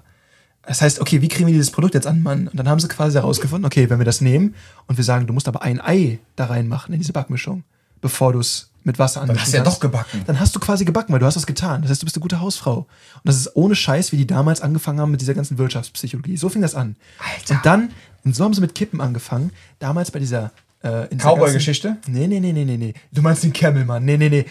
[0.68, 2.48] Das heißt, okay, wie kriegen wir dieses Produkt jetzt an Mann?
[2.48, 4.54] Und dann haben sie quasi herausgefunden, okay, wenn wir das nehmen
[4.86, 7.64] und wir sagen, du musst aber ein Ei da reinmachen in diese Backmischung,
[8.00, 10.22] bevor du es mit Wasser anmischen hast du ja doch gebacken.
[10.28, 11.82] Dann hast du quasi gebacken, weil du hast was getan.
[11.82, 12.78] Das heißt, du bist eine gute Hausfrau.
[12.78, 12.88] Und
[13.24, 16.38] das ist ohne Scheiß, wie die damals angefangen haben mit dieser ganzen Wirtschaftspsychologie.
[16.38, 16.96] So fing das an.
[17.18, 17.56] Alter.
[17.56, 17.92] Und dann,
[18.24, 19.52] und so haben sie mit Kippen angefangen.
[19.80, 20.52] Damals bei dieser
[20.82, 21.98] äh, Cowboy-Geschichte?
[22.08, 22.94] Nee, nee, nee, nee, nee, nee.
[23.12, 24.06] Du meinst den Cammelmann.
[24.06, 24.46] Nee, nee, nee.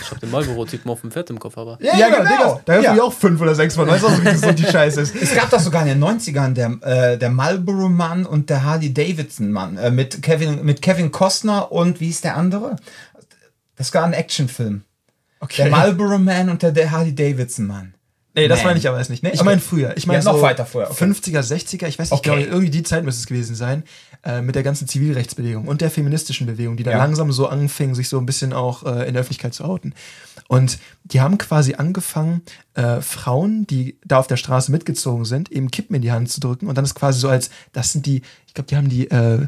[0.00, 1.78] Ich habe den Marlboro-Typen auf dem Pferd im Kopf, aber.
[1.80, 2.30] Ja, genau.
[2.30, 2.94] Digga, Da Ja.
[2.96, 3.02] ja.
[3.02, 3.86] auch fünf oder sechs von.
[3.86, 5.14] Weißt du, auch, wie gesund die Scheiße ist.
[5.14, 9.90] Es gab doch sogar in den 90ern der, äh, der Marlboro-Mann und der Harley-Davidson-Mann äh,
[9.90, 12.76] mit, Kevin, mit Kevin Costner und wie hieß der andere?
[13.76, 14.82] Das war ein Actionfilm.
[15.40, 15.62] Okay.
[15.62, 17.94] Der Marlboro-Man und der, der Harley-Davidson-Mann.
[18.36, 18.66] Nee, das Man.
[18.68, 19.22] meine ich aber jetzt nicht.
[19.22, 19.96] Nee, ich meine früher.
[19.96, 21.04] Ich meine Ja, noch so weiter früher, okay.
[21.04, 22.22] 50er, 60er, ich weiß nicht, Okay.
[22.22, 23.84] glaube irgendwie die Zeit müsste es gewesen sein,
[24.24, 26.98] äh, mit der ganzen Zivilrechtsbewegung und der feministischen Bewegung, die da Ja.
[26.98, 29.94] langsam so anfing, sich so ein bisschen auch äh, in der Öffentlichkeit zu outen.
[30.48, 32.42] Und die haben quasi angefangen,
[32.74, 36.40] äh, Frauen, die da auf der Straße mitgezogen sind, eben Kippen in die Hand zu
[36.40, 39.08] drücken und dann ist quasi so als, das sind die, ich glaube, die haben die,
[39.12, 39.46] äh,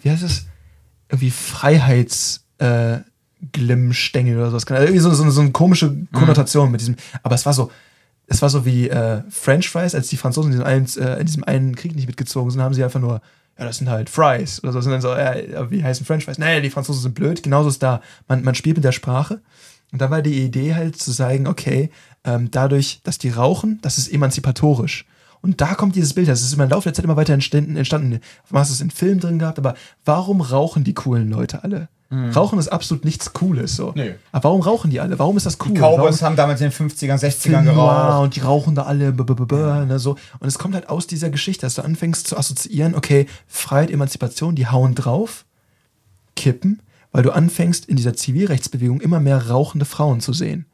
[0.00, 0.46] wie heißt es?
[1.10, 2.98] Irgendwie Freiheits, äh,
[3.52, 4.66] Glimmstängel oder sowas.
[4.66, 7.70] Also irgendwie so, so, so eine komische Konnotation mit diesem, aber es war so,
[8.26, 11.26] es war so wie äh, French Fries, als die Franzosen in diesem, einen, äh, in
[11.26, 13.20] diesem einen Krieg nicht mitgezogen sind, haben sie einfach nur,
[13.58, 14.80] ja, das sind halt Fries oder so.
[14.80, 16.38] Sind dann so, ja, wie heißen French Fries?
[16.38, 17.42] Naja, die Franzosen sind blöd.
[17.42, 19.40] Genauso ist da, man, man spielt mit der Sprache.
[19.92, 21.90] Und da war die Idee halt zu sagen, okay,
[22.24, 25.06] ähm, dadurch, dass die rauchen, das ist emanzipatorisch.
[25.40, 27.76] Und da kommt dieses Bild, das ist im Laufe der Zeit immer weiter entstanden.
[27.76, 28.20] entstanden.
[28.48, 31.88] Du hast es in Filmen drin gehabt, aber warum rauchen die coolen Leute alle?
[32.34, 33.76] Rauchen ist absolut nichts Cooles.
[33.76, 33.92] So.
[33.94, 34.12] Nö.
[34.32, 35.18] Aber warum rauchen die alle?
[35.18, 35.74] Warum ist das cool?
[35.74, 38.24] Die warum, Cowboys haben damals in den 50ern, 60ern Film noir geraucht.
[38.24, 40.16] und die rauchen da alle, -b -b -b, ne, so.
[40.40, 44.54] Und es kommt halt aus dieser Geschichte, dass du anfängst zu assoziieren, okay, Freiheit, Emanzipation,
[44.54, 45.44] die hauen drauf,
[46.36, 46.80] kippen,
[47.12, 50.66] weil du anfängst in dieser Zivilrechtsbewegung immer mehr rauchende Frauen zu sehen.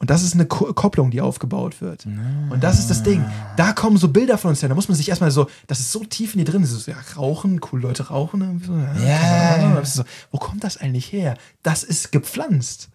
[0.00, 2.06] Und das ist eine Ko Kopplung, die aufgebaut wird.
[2.50, 3.22] Und das ist das Ding.
[3.56, 4.68] Da kommen so Bilder von uns her.
[4.70, 6.64] Da muss man sich erstmal so, das ist so tief in dir drin.
[6.64, 8.62] So, ja, rauchen, coole Leute rauchen.
[8.66, 9.84] So, ja, Ja.
[9.84, 11.36] So, wo kommt das eigentlich her?
[11.62, 12.88] Das ist gepflanzt.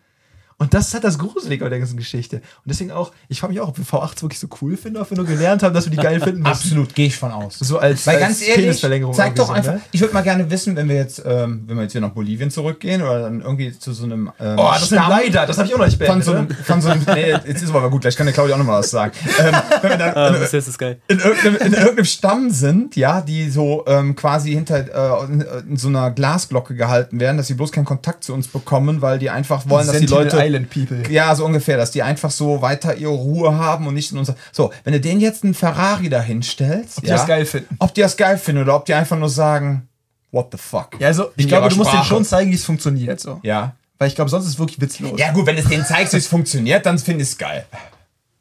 [0.58, 2.38] Und das ist halt das Gruselige an der ganzen Geschichte.
[2.38, 5.10] Und deswegen auch, ich frage mich auch, ob wir V8 wirklich so cool finden, ob
[5.10, 6.52] wir nur gelernt haben, dass wir die geil finden müssen.
[6.54, 7.60] Absolut, gehe ich von aus.
[7.60, 9.74] So als, Weil als ganz ehrlich, Penisverlängerung zeig doch einfach.
[9.74, 9.82] ne?
[9.92, 12.52] Ich würde mal gerne wissen, wenn wir jetzt, ähm, wenn wir jetzt wieder nach Bolivien
[12.52, 15.74] zurückgehen oder dann irgendwie zu so einem ähm, Oh, das ist leider, das habe ich
[15.74, 16.26] auch noch nicht von beendet.
[16.26, 16.56] so einem, ne?
[16.64, 18.80] von so einem, nee, jetzt ist aber gut, gleich kann der Claudia auch noch mal
[18.80, 19.12] was sagen.
[19.38, 21.00] Ähm, wenn wir dann Ah, in, ist geil.
[21.10, 24.78] in, irgendeinem, in irgendeinem Stamm sind, ja, die so ähm, quasi hinter
[25.22, 25.42] äh, in,
[25.72, 29.20] in so einer Glasglocke gehalten werden, dass sie bloß keinen Kontakt zu uns bekommen, weil
[29.20, 31.10] die einfach wollen, dass die Leute Island People.
[31.12, 34.36] ja, so ungefähr, dass die einfach so weiter ihre Ruhe haben und nicht in unser.
[34.52, 37.76] So, wenn du denen jetzt einen Ferrari dahin stellst, Ob die das geil finden.
[37.80, 39.88] ob die das geil finden oder ob die einfach nur sagen,
[40.32, 40.90] what the fuck.
[41.00, 43.20] Ja, also ich glaube, du musst denen schon zeigen, wie es funktioniert.
[43.20, 43.40] So.
[43.44, 43.76] Ja.
[43.98, 45.18] Weil ich glaube, sonst ist es wirklich witzlos.
[45.18, 47.66] Ja, gut, wenn es denen zeigst, wie es funktioniert, dann finde ich es geil.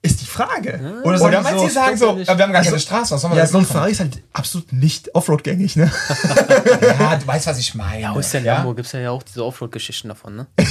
[0.02, 1.00] Ist die Frage.
[1.02, 3.20] Oder, sagen die meinst du, die sagen so, wir haben gar keine Also, Straße, was
[3.22, 3.64] sollen wir Ja, so ein?
[3.64, 5.90] Ferrari ist halt absolut nicht Offroad-gängig, ne?
[7.00, 8.02] Ja, du weißt, was ich meine.
[8.02, 8.56] Ja, aus der ja?
[8.56, 10.46] Lambo gibt es ja auch diese Offroad-Geschichten davon, ne?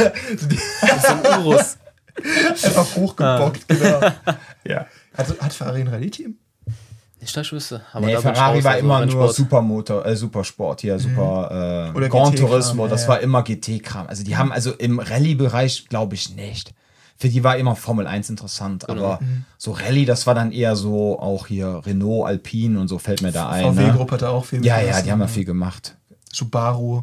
[0.00, 1.76] das sind Urus.
[2.64, 3.74] Einfach hochgebockt, Ah.
[3.74, 4.00] genau.
[4.66, 4.86] ja.
[5.16, 6.36] Hat, hat Ferrari ein Rallye-Team?
[7.20, 7.82] Nicht, dass ich wüsste.
[7.92, 9.32] Aber Nee, ich Ferrari raus, war also immer nur.
[9.32, 13.22] Supermotor, äh, Supersport, hier, Super äh, Oder Gran GT-Kram, Turismo, das ja, war ja.
[13.22, 14.06] immer GT-Kram.
[14.06, 16.72] Also die haben also im Rallye-Bereich, glaube ich, nicht.
[17.18, 19.20] Für die war immer Formel 1 interessant, aber
[19.58, 23.30] so Rallye, das war dann eher so auch hier Renault, Alpine und so fällt mir
[23.32, 23.74] da ein.
[23.74, 23.82] Ne?
[23.88, 24.98] VW-Gruppe hat da auch viel Ja, mitgerissen.
[25.00, 25.96] ja, die haben ja viel gemacht.
[26.32, 27.02] Subaru.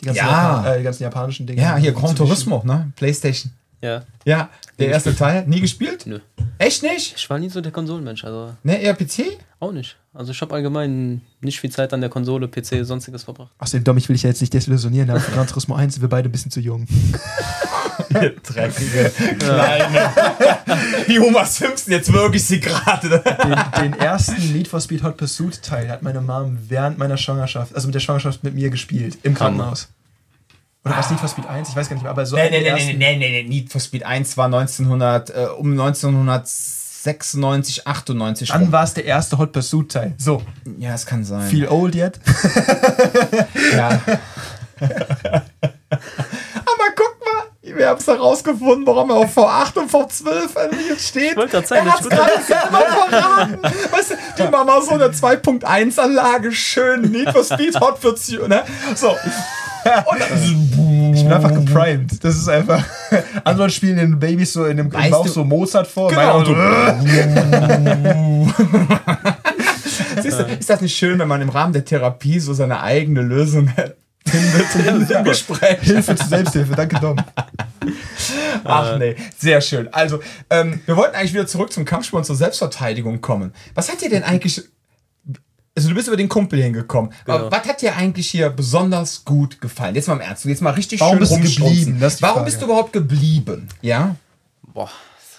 [0.00, 0.26] Die ganzen, Ja.
[0.26, 1.60] Japan äh, die ganzen japanischen Dinge.
[1.62, 2.34] Ja, hier Gran Mitsubishi.
[2.34, 2.92] Turismo, ne?
[2.96, 3.52] Playstation.
[3.86, 4.02] Ja.
[4.24, 5.44] Ja, der erste Teil.
[5.46, 6.04] Nie gespielt?
[6.06, 6.18] Nö.
[6.58, 7.14] Echt nicht?
[7.16, 9.38] Ich war nie so der Konsolenmensch, also Ne, eher PC?
[9.60, 9.96] auch nicht.
[10.12, 13.52] Also ich habe allgemein nicht viel Zeit an der Konsole, PC, sonstiges verbracht.
[13.58, 16.02] Außerdem, Dom, ich will dich ja jetzt nicht desillusionieren, aber für Gran Turismo 1 sind
[16.02, 16.86] wir beide ein bisschen zu jung.
[18.42, 20.10] Dreckige Kleine.
[21.06, 23.22] Wie Homer Simpson jetzt wirklich sie gerade.
[23.22, 27.74] Den, den ersten Need for Speed Hot Pursuit Teil hat meine Mom während meiner Schwangerschaft,
[27.74, 29.88] also mit der Schwangerschaft mit mir gespielt, im Krankenhaus.
[30.86, 31.68] Oder was Need for Speed 1?
[31.70, 32.36] Ich weiß gar nicht mehr, aber so.
[32.36, 33.48] Nee, nee, nee, nee, nee, nee, nee.
[33.48, 39.38] Need for Speed 1 war 1900, äh, um 1996, 98 Dann war es der erste
[39.38, 40.14] Hot Pursuit Teil.
[40.16, 40.42] So,
[40.78, 41.48] Ja, es kann sein.
[41.48, 42.18] feel old yet?
[43.76, 44.00] Ja.
[44.78, 45.42] Aber
[46.94, 47.44] guck mal,
[47.76, 51.30] wir haben es herausgefunden, warum er auf V8 und V12 irgendwie jetzt steht.
[51.32, 51.70] Ich wollte er ist
[52.02, 52.10] gut.
[52.10, 53.58] gerade selber verraten.
[53.62, 58.46] Weißt du, die Mama so eine 2.1 Anlage, schön Need for Speed Hot für Zü-
[58.46, 58.62] ne?
[58.94, 59.16] So.
[60.06, 62.22] Und dann, Ich bin einfach geprimed.
[62.24, 62.84] Das ist einfach.
[63.44, 66.10] Andere spielen den Babys so in dem im Weißt Bauch du- so Mozart vor.
[66.10, 66.54] Genau, so,
[70.22, 73.22] Siehst du, ist das nicht schön, wenn man im Rahmen der Therapie so seine eigene
[73.22, 73.68] Lösung
[74.26, 75.78] findet im Gespräch?
[75.80, 76.74] Hilfe zur Selbsthilfe.
[76.74, 77.16] Danke, Dom.
[78.64, 79.88] Ach nee, sehr schön.
[79.92, 80.20] Also,
[80.50, 83.52] ähm, wir wollten eigentlich wieder zurück zum Kampfsport und zur Selbstverteidigung kommen.
[83.74, 84.62] Was hat dir denn eigentlich.
[85.76, 87.12] Also, du bist über den Kumpel hingekommen.
[87.26, 87.38] Genau.
[87.38, 89.94] Aber was hat dir eigentlich hier besonders gut gefallen?
[89.94, 91.98] Jetzt mal im Ernst, jetzt mal richtig Warum schön bist geblieben?
[92.00, 92.44] Das Warum Frage.
[92.46, 93.68] bist du überhaupt geblieben?
[93.82, 94.16] Ja?
[94.72, 94.88] Boah,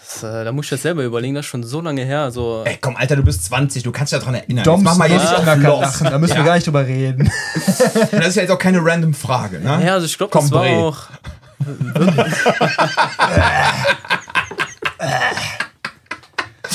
[0.04, 2.22] das, äh, da muss ich jetzt selber überlegen, das ist schon so lange her.
[2.22, 4.64] Also, Ey, komm, Alter, du bist 20, du kannst dich daran erinnern.
[4.64, 5.64] Dom jetzt mach mal hier nicht auf lachen.
[5.64, 5.82] los.
[5.82, 6.04] lachen.
[6.12, 6.40] Da müssen ja?
[6.40, 7.32] wir gar nicht drüber reden.
[8.12, 9.84] Und Das ist ja jetzt auch keine random Frage, ne?
[9.84, 10.76] ja, also ich glaube, das war Bre.
[10.76, 11.08] auch.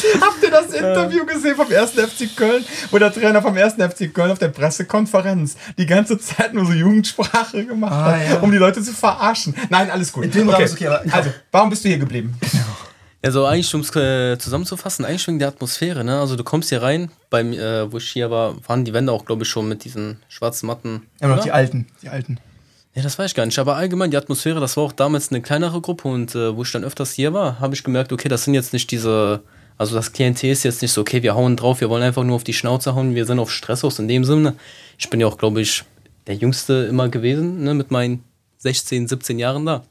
[0.20, 1.90] Habt ihr das Interview gesehen vom 1.
[1.92, 3.74] FC Köln, wo der Trainer vom 1.
[3.74, 8.38] FC Köln auf der Pressekonferenz die ganze Zeit nur so Jugendsprache gemacht Ah, hat, ja.
[8.40, 9.55] um die Leute zu verarschen?
[9.70, 10.24] Nein, alles gut.
[10.24, 12.34] In dem okay, aber- also, warum bist du hier geblieben?
[13.24, 16.03] Also eigentlich, um es äh, zusammenzufassen, eigentlich wegen der Atmosphäre.
[16.03, 16.18] Ne?
[16.18, 19.24] Also du kommst hier rein, beim, äh, wo ich hier war, waren die Wände auch,
[19.24, 21.07] glaube ich, schon mit diesen schwarzen Matten.
[21.20, 21.86] Ja, noch die alten.
[22.03, 22.38] Die alten.
[22.94, 23.59] Ja, das weiß ich gar nicht.
[23.61, 26.72] Aber allgemein die Atmosphäre, das war auch damals eine kleinere Gruppe und äh, wo ich
[26.72, 29.40] dann öfters hier war, habe ich gemerkt, okay, das sind jetzt nicht diese,
[29.79, 32.37] also das Klientel ist jetzt nicht so, okay, wir hauen drauf, wir wollen einfach nur
[32.37, 34.55] auf die Schnauze hauen, wir sind auf Stress aus in dem Sinne.
[34.99, 35.85] Ich bin ja auch, glaube ich,
[36.27, 38.25] der Jüngste immer gewesen, ne, mit meinen
[38.59, 39.83] 16, 17 Jahren da.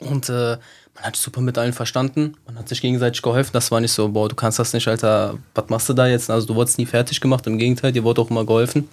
[0.00, 0.58] Und äh,
[0.94, 3.50] man hat super mit allen verstanden, man hat sich gegenseitig geholfen.
[3.52, 6.30] Das war nicht so, boah, du kannst das nicht, Alter, was machst du da jetzt?
[6.30, 8.88] Also du wurdest nie fertig gemacht, im Gegenteil, dir wurde auch immer geholfen.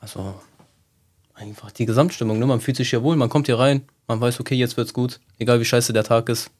[0.00, 0.34] Also
[1.34, 2.46] einfach die Gesamtstimmung, ne?
[2.46, 5.20] Man fühlt sich ja wohl, man kommt hier rein, man weiß, okay, jetzt wird's gut,
[5.38, 6.50] egal wie scheiße der Tag ist.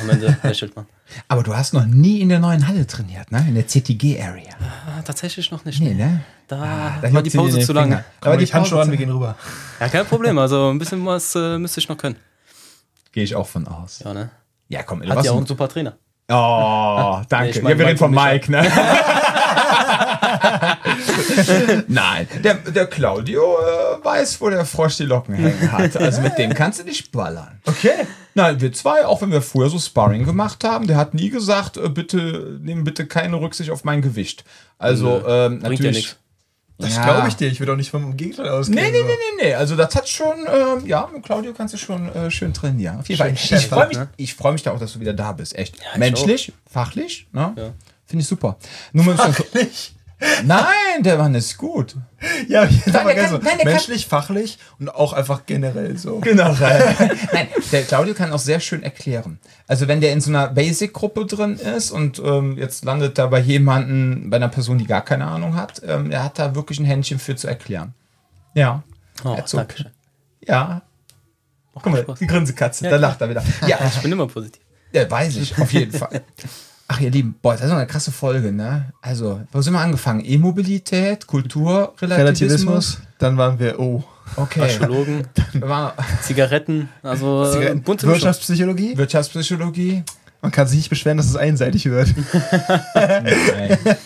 [0.00, 0.86] Am Ende lächelt man.
[1.28, 3.44] Aber du hast noch nie in der neuen Halle trainiert, ne?
[3.48, 4.54] In der CTG-Area.
[4.86, 5.80] Ah, tatsächlich noch nicht.
[5.80, 6.22] Nee, ne?
[6.48, 8.04] Da, da war die Pause zu lange.
[8.20, 9.36] Aber die Handschuhe an, wir gehen rüber.
[9.80, 10.38] Ja, kein Problem.
[10.38, 12.16] Also ein bisschen was äh, müsste ich noch können.
[13.12, 14.00] Gehe ich auch von aus.
[14.04, 14.30] Ja, ne?
[14.68, 15.96] Ja, komm, Hat ja auch ein- einen super Trainer.
[16.30, 17.44] Oh, danke.
[17.44, 18.62] Nee, ich mein ja, wir reden von Mike Mike, ne?
[21.88, 25.96] Nein, der, der Claudio äh, weiß, wo der Frosch die Locken hängen hat.
[25.96, 27.60] Also mit dem kannst du nicht ballern.
[27.64, 28.06] Okay.
[28.34, 31.76] Nein, wir zwei, auch wenn wir früher so Sparring gemacht haben, der hat nie gesagt,
[31.76, 34.44] äh, bitte, nimm bitte keine Rücksicht auf mein Gewicht.
[34.78, 36.16] Also, ähm, Bringt ja natürlich.
[36.78, 37.04] Das Ja.
[37.04, 37.48] glaube ich dir.
[37.48, 38.82] Ich würde auch nicht vom Gegenteil ausgehen.
[38.82, 39.04] Nee, nee, so.
[39.04, 39.54] nee, nee, nee.
[39.54, 42.98] Also das hat schon, ähm, ja, mit Claudio kannst du schon äh, schön trainieren.
[42.98, 43.32] Auf jeden Fall.
[43.32, 44.08] Ich freue mich, ne?
[44.16, 45.54] ich freu mich da auch, dass du wieder da bist.
[45.56, 45.76] Echt.
[45.76, 47.52] ich Menschlich, fachlich, ne?
[47.56, 47.72] Ja.
[48.06, 48.56] Finde ich super.
[48.92, 49.94] Nur Fachlich.
[50.44, 51.96] Nein, der Mann ist gut.
[52.48, 53.36] Ja, ich der aber kann- so.
[53.38, 56.20] nein, der kann- menschlich, fachlich und auch einfach generell so.
[56.20, 56.94] Generell.
[57.32, 59.38] Nein, der Claudio kann auch sehr schön erklären.
[59.66, 63.40] Also wenn der in so einer Basic-Gruppe drin ist und ähm, jetzt landet da bei
[63.40, 66.84] jemanden, bei einer Person, die gar keine Ahnung hat, ähm, er hat da wirklich ein
[66.84, 67.94] Händchen für zu erklären.
[68.54, 68.82] Ja.
[69.24, 69.90] Oh, Er hat so- danke schön.
[70.46, 70.82] Ja.
[71.74, 72.18] Guck mal, Spaß.
[72.18, 73.42] die Grinsekatze, Ja, da lacht er wieder.
[73.66, 74.60] Ja, Ich bin immer positiv.
[74.92, 76.22] ja, weiß ich, auf jeden Fall.
[76.88, 78.92] Ach, ihr Lieben, boah, das ist eine krasse Folge, ne?
[79.00, 80.22] Also, wo sind wir angefangen?
[80.24, 82.18] E-Mobilität, Kultur, Relativismus.
[82.20, 82.98] Relativismus.
[83.18, 84.04] Dann waren wir, oh.
[84.36, 84.60] Okay.
[84.62, 85.26] Archäologen,
[86.22, 87.82] Zigaretten, also äh, Zigaretten.
[87.82, 88.06] bunte.
[88.06, 88.96] Wirtschaftspsychologie.
[88.96, 90.04] Wirtschaftspsychologie.
[90.40, 92.14] Man kann sich nicht beschweren, dass es einseitig wird.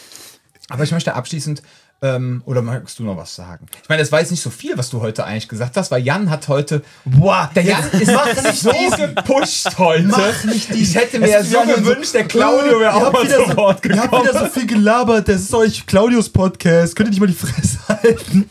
[0.68, 1.62] Aber ich möchte abschließend,
[2.02, 3.66] ähm, oder magst du noch was sagen?
[3.82, 6.02] Ich meine, es war jetzt nicht so viel, was du heute eigentlich gesagt hast, weil
[6.04, 6.82] Jan hat heute.
[7.04, 8.06] Boah, Der Jan ist
[8.44, 10.02] nicht so gepusht heute.
[10.04, 13.44] Mach nicht die- ich hätte mir ja so gewünscht, der Claudio wäre auch mal wieder
[13.46, 14.28] zu Wort Ihr habt gekommen.
[14.28, 15.28] wieder so viel gelabert.
[15.28, 16.94] Das ist euch Claudius Podcast.
[16.96, 18.50] Könnt ihr nicht mal die Fresse halten?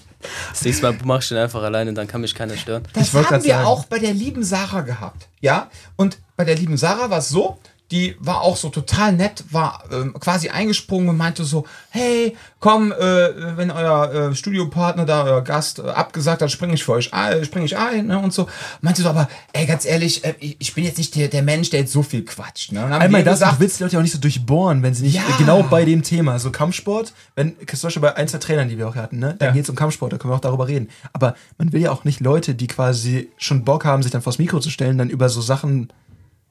[0.50, 2.82] Das nächste Mal mache ich den einfach alleine, dann kann mich keiner stören.
[2.94, 3.68] Das Ich wollte haben wir sagen.
[3.68, 5.28] auch bei der lieben Sarah gehabt.
[5.40, 5.70] Ja?
[5.98, 7.60] Und bei der lieben Sarah war es so,
[7.92, 12.92] die war auch so total nett, war ähm, quasi eingesprungen und meinte so, hey, komm,
[12.92, 17.14] äh, wenn euer äh, Studiopartner da, euer Gast äh, abgesagt hat, springe ich für euch
[17.14, 18.48] ein, springe ich ein, ne, und so.
[18.82, 21.70] Meinte so, aber, ey, ganz ehrlich, äh, ich, ich bin jetzt nicht der, der Mensch,
[21.70, 22.80] der jetzt so viel quatscht, ne.
[22.80, 24.96] Und dann haben Einmal das, gesagt, du willst die Leute auch nicht so durchbohren, wenn
[24.96, 25.22] sie nicht Ja.
[25.38, 28.88] genau bei dem Thema, so Kampfsport, wenn, zum Beispiel bei ein, zwei Trainern, die wir
[28.90, 29.52] auch hatten, ne, da Ja.
[29.52, 30.90] geht es um Kampfsport, da können wir auch darüber reden.
[31.14, 34.40] Aber man will ja auch nicht Leute, die quasi schon Bock haben, sich dann vors
[34.40, 35.90] Mikro zu stellen, dann über so Sachen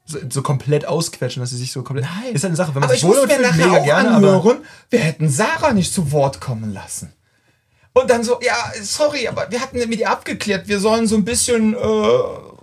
[0.05, 2.05] so, so komplett ausquetschen, dass sie sich so komplett.
[2.05, 2.33] Nein.
[2.33, 4.17] Ist halt eine Sache, wenn man aber sich wohl fühlt, mega gerne, aber.
[4.17, 4.57] anhören,
[4.89, 7.11] wir hätten Sarah nicht zu Wort kommen lassen.
[7.93, 11.23] Und dann so, ja, sorry, aber wir hatten mit ihr abgeklärt, wir sollen so ein
[11.23, 11.77] bisschen, äh,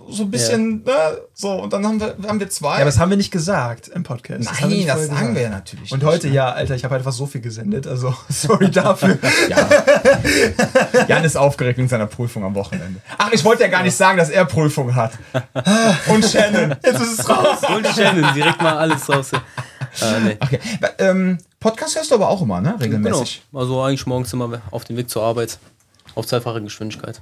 [0.09, 2.69] so ein bisschen, ne, so, und dann haben wir, haben wir zwei.
[2.69, 4.45] Ja, aber das haben wir nicht gesagt im Podcast.
[4.45, 5.35] Nein, das vorher sagen gesagt.
[5.35, 6.33] wir ja natürlich Und nicht, heute, ne?
[6.33, 9.17] ja, Alter, ich habe einfach so viel gesendet, also sorry dafür.
[9.49, 9.69] Ja.
[11.07, 13.01] Jan ist aufgeregt wegen seiner Prüfung am Wochenende.
[13.17, 15.13] Ach, ich wollte ja gar nicht sagen, dass er Prüfung hat.
[16.07, 16.75] Und Shannon.
[16.83, 17.59] Jetzt ist es raus.
[17.75, 19.31] Und Shannon, direkt mal alles raus.
[19.33, 20.37] Äh, nee.
[20.39, 20.59] Okay.
[20.97, 22.75] Ähm, Podcast hörst du aber auch immer, ne?
[22.79, 22.83] Genau.
[22.83, 23.43] Regelmäßig.
[23.53, 25.59] Also eigentlich morgens immer auf dem Weg zur Arbeit.
[26.15, 27.21] Auf zweifache Geschwindigkeit.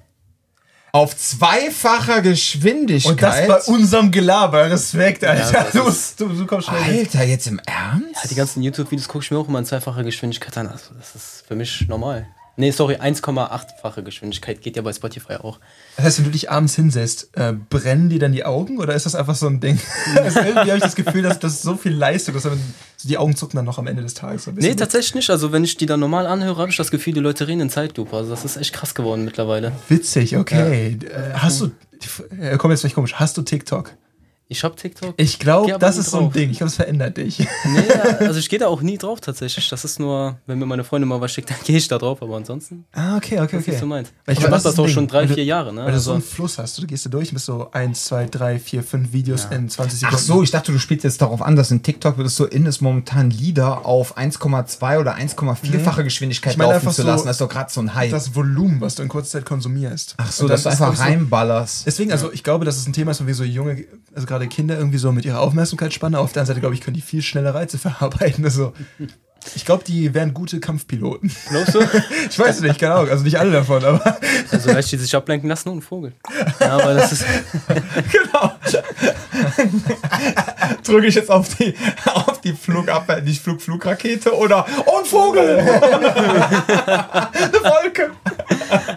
[0.94, 3.12] Auf zweifacher Geschwindigkeit.
[3.12, 4.70] Und das bei unserem Gelaber.
[4.70, 5.52] Respekt, Alter.
[5.52, 7.00] Ja, das du, du, du kommst schnell.
[7.00, 8.24] Alter, jetzt im Ernst?
[8.24, 10.68] Ja, die ganzen YouTube-Videos gucke ich mir auch immer in zweifacher Geschwindigkeit an.
[10.68, 12.28] Also das ist für mich normal.
[12.62, 15.60] Nee, sorry, 1,8-fache Geschwindigkeit geht ja bei Spotify auch.
[15.96, 19.08] Das heißt, wenn du dich abends hinsetzt, äh, brennen dir dann die Augen oder ist
[19.08, 19.80] das einfach so ein Ding?
[20.16, 22.54] irgendwie habe ich das Gefühl, dass das so viel Leistung ist, dass
[23.02, 24.44] die Augen zucken dann noch am Ende des Tages.
[24.44, 25.32] So Nee, tatsächlich nicht.
[25.32, 27.72] Also wenn ich die dann normal anhöre, habe ich das Gefühl, die Leute reden in
[27.72, 28.16] Zeitlupe.
[28.16, 29.72] Also das ist echt krass geworden mittlerweile.
[29.90, 31.00] Witzig, okay.
[31.04, 31.72] Äh, hast du,
[32.40, 33.96] äh, komm jetzt vielleicht komisch, hast du TikTok?
[34.52, 35.14] Ich habe TikTok.
[35.16, 36.34] Ich glaube, das ist so ein drauf.
[36.34, 36.50] Ding.
[36.50, 37.40] Ich glaube, es verändert dich.
[37.40, 37.48] Nee,
[37.88, 39.70] ja, also ich gehe da auch nie drauf tatsächlich.
[39.70, 42.22] Das ist nur, wenn mir meine Freundin mal was schickt, dann gehe ich da drauf.
[42.22, 43.72] Aber ansonsten, ah, okay, okay, was okay.
[43.72, 43.80] okay.
[43.80, 44.12] du meinst.
[44.26, 45.12] Weil ich mache das das auch ein schon Ding.
[45.12, 45.74] drei, du- vier Jahre.
[45.74, 45.86] Ne?
[45.86, 46.78] Weil du so Also, einen Fluss hast.
[46.80, 50.00] Du gehst da durch und bist so 1, 2, 3, 4, 5 Videos in 20
[50.00, 50.16] Sekunden.
[50.20, 52.46] Ach so, ich dachte, du spielst jetzt darauf an, dass in TikTok wird es so
[52.46, 57.28] in ist, momentan Lieder auf 1,2 oder 1,4-fache Geschwindigkeit Ich meine laufen zu so, lassen.
[57.28, 58.12] Das ist doch gerade so ein Hype.
[58.12, 60.16] Das Volumen, was du in kurzer Zeit konsumierst.
[60.18, 61.86] Ach so, dass du ist, einfach so- reinballerst.
[61.88, 64.41] Deswegen, also ich glaube, das ist ein Thema, ist, wo wir so junge, also gerade
[64.48, 67.22] Kinder irgendwie so mit ihrer Aufmerksamkeitsspanne, auf der anderen Seite, glaube ich, können die viel
[67.22, 68.44] schneller Reize verarbeiten.
[68.46, 68.74] Also,
[69.56, 71.32] ich glaube, die wären gute Kampfpiloten.
[71.50, 71.80] glaubst du?
[72.30, 74.18] Ich weiß nicht, keine Ahnung, also nicht alle davon, aber
[74.52, 76.14] Also leicht die sich ablenken lassen und ein Vogel.
[76.60, 77.26] Ja, aber das ist.
[78.12, 78.52] Genau.
[80.84, 81.74] Drücke ich jetzt auf die,
[82.06, 85.60] auf die Flugabwehr, die Flug-Flugrakete oder oh, ein Vogel!
[85.60, 85.72] Eine
[87.64, 88.12] Wolke!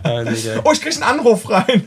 [0.03, 0.23] Ah.
[0.65, 1.85] Oh, ich krieg einen Anruf rein.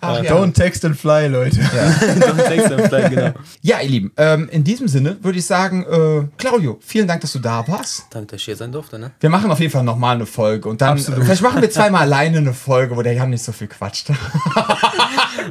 [0.00, 0.32] Ach, ja.
[0.34, 1.60] don't text and fly, Leute.
[1.60, 3.32] Don't text them fly, genau.
[3.60, 7.32] ja, ihr Lieben, ähm, in diesem Sinne würde ich sagen, äh, Claudio, vielen Dank, dass
[7.32, 8.06] du da warst.
[8.10, 9.10] Danke, dass ich hier sein durfte, ne?
[9.20, 11.20] Wir machen auf jeden Fall nochmal eine Folge und dann Absolut.
[11.20, 14.10] äh, vielleicht machen wir zweimal alleine eine Folge, wo der Jan nicht so viel quatscht.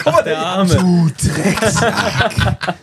[0.04, 0.76] Guck mal, Der Arme.
[0.76, 2.76] Du Drecksack.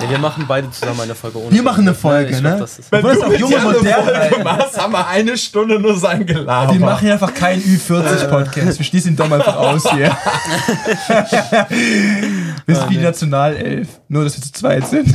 [0.00, 1.50] Nee, wir machen beide zusammen eine Folge ohne.
[1.50, 2.50] Wir machen eine Folge, ich ne?
[2.50, 5.96] Glaub, das ist, Wenn du auch junge Moderne Folge machst, haben wir eine Stunde nur
[5.96, 6.72] sein Gelaber.
[6.72, 8.78] Wir machen hier einfach keinen Ü40-Podcast.
[8.78, 10.16] Wir schließen ihn doch mal einfach aus hier.
[12.66, 13.88] wir sind wie die Nationalelf.
[14.08, 15.14] Nur, dass wir zu zweit sind.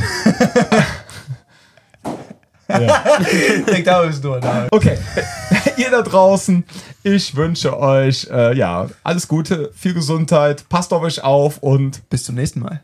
[2.68, 4.66] Denk da bist du da.
[4.70, 4.98] Okay,
[5.76, 6.64] ihr da draußen,
[7.02, 12.24] ich wünsche euch äh, ja alles Gute, viel Gesundheit, passt auf euch auf und Bis
[12.24, 12.74] zum nächsten Mal.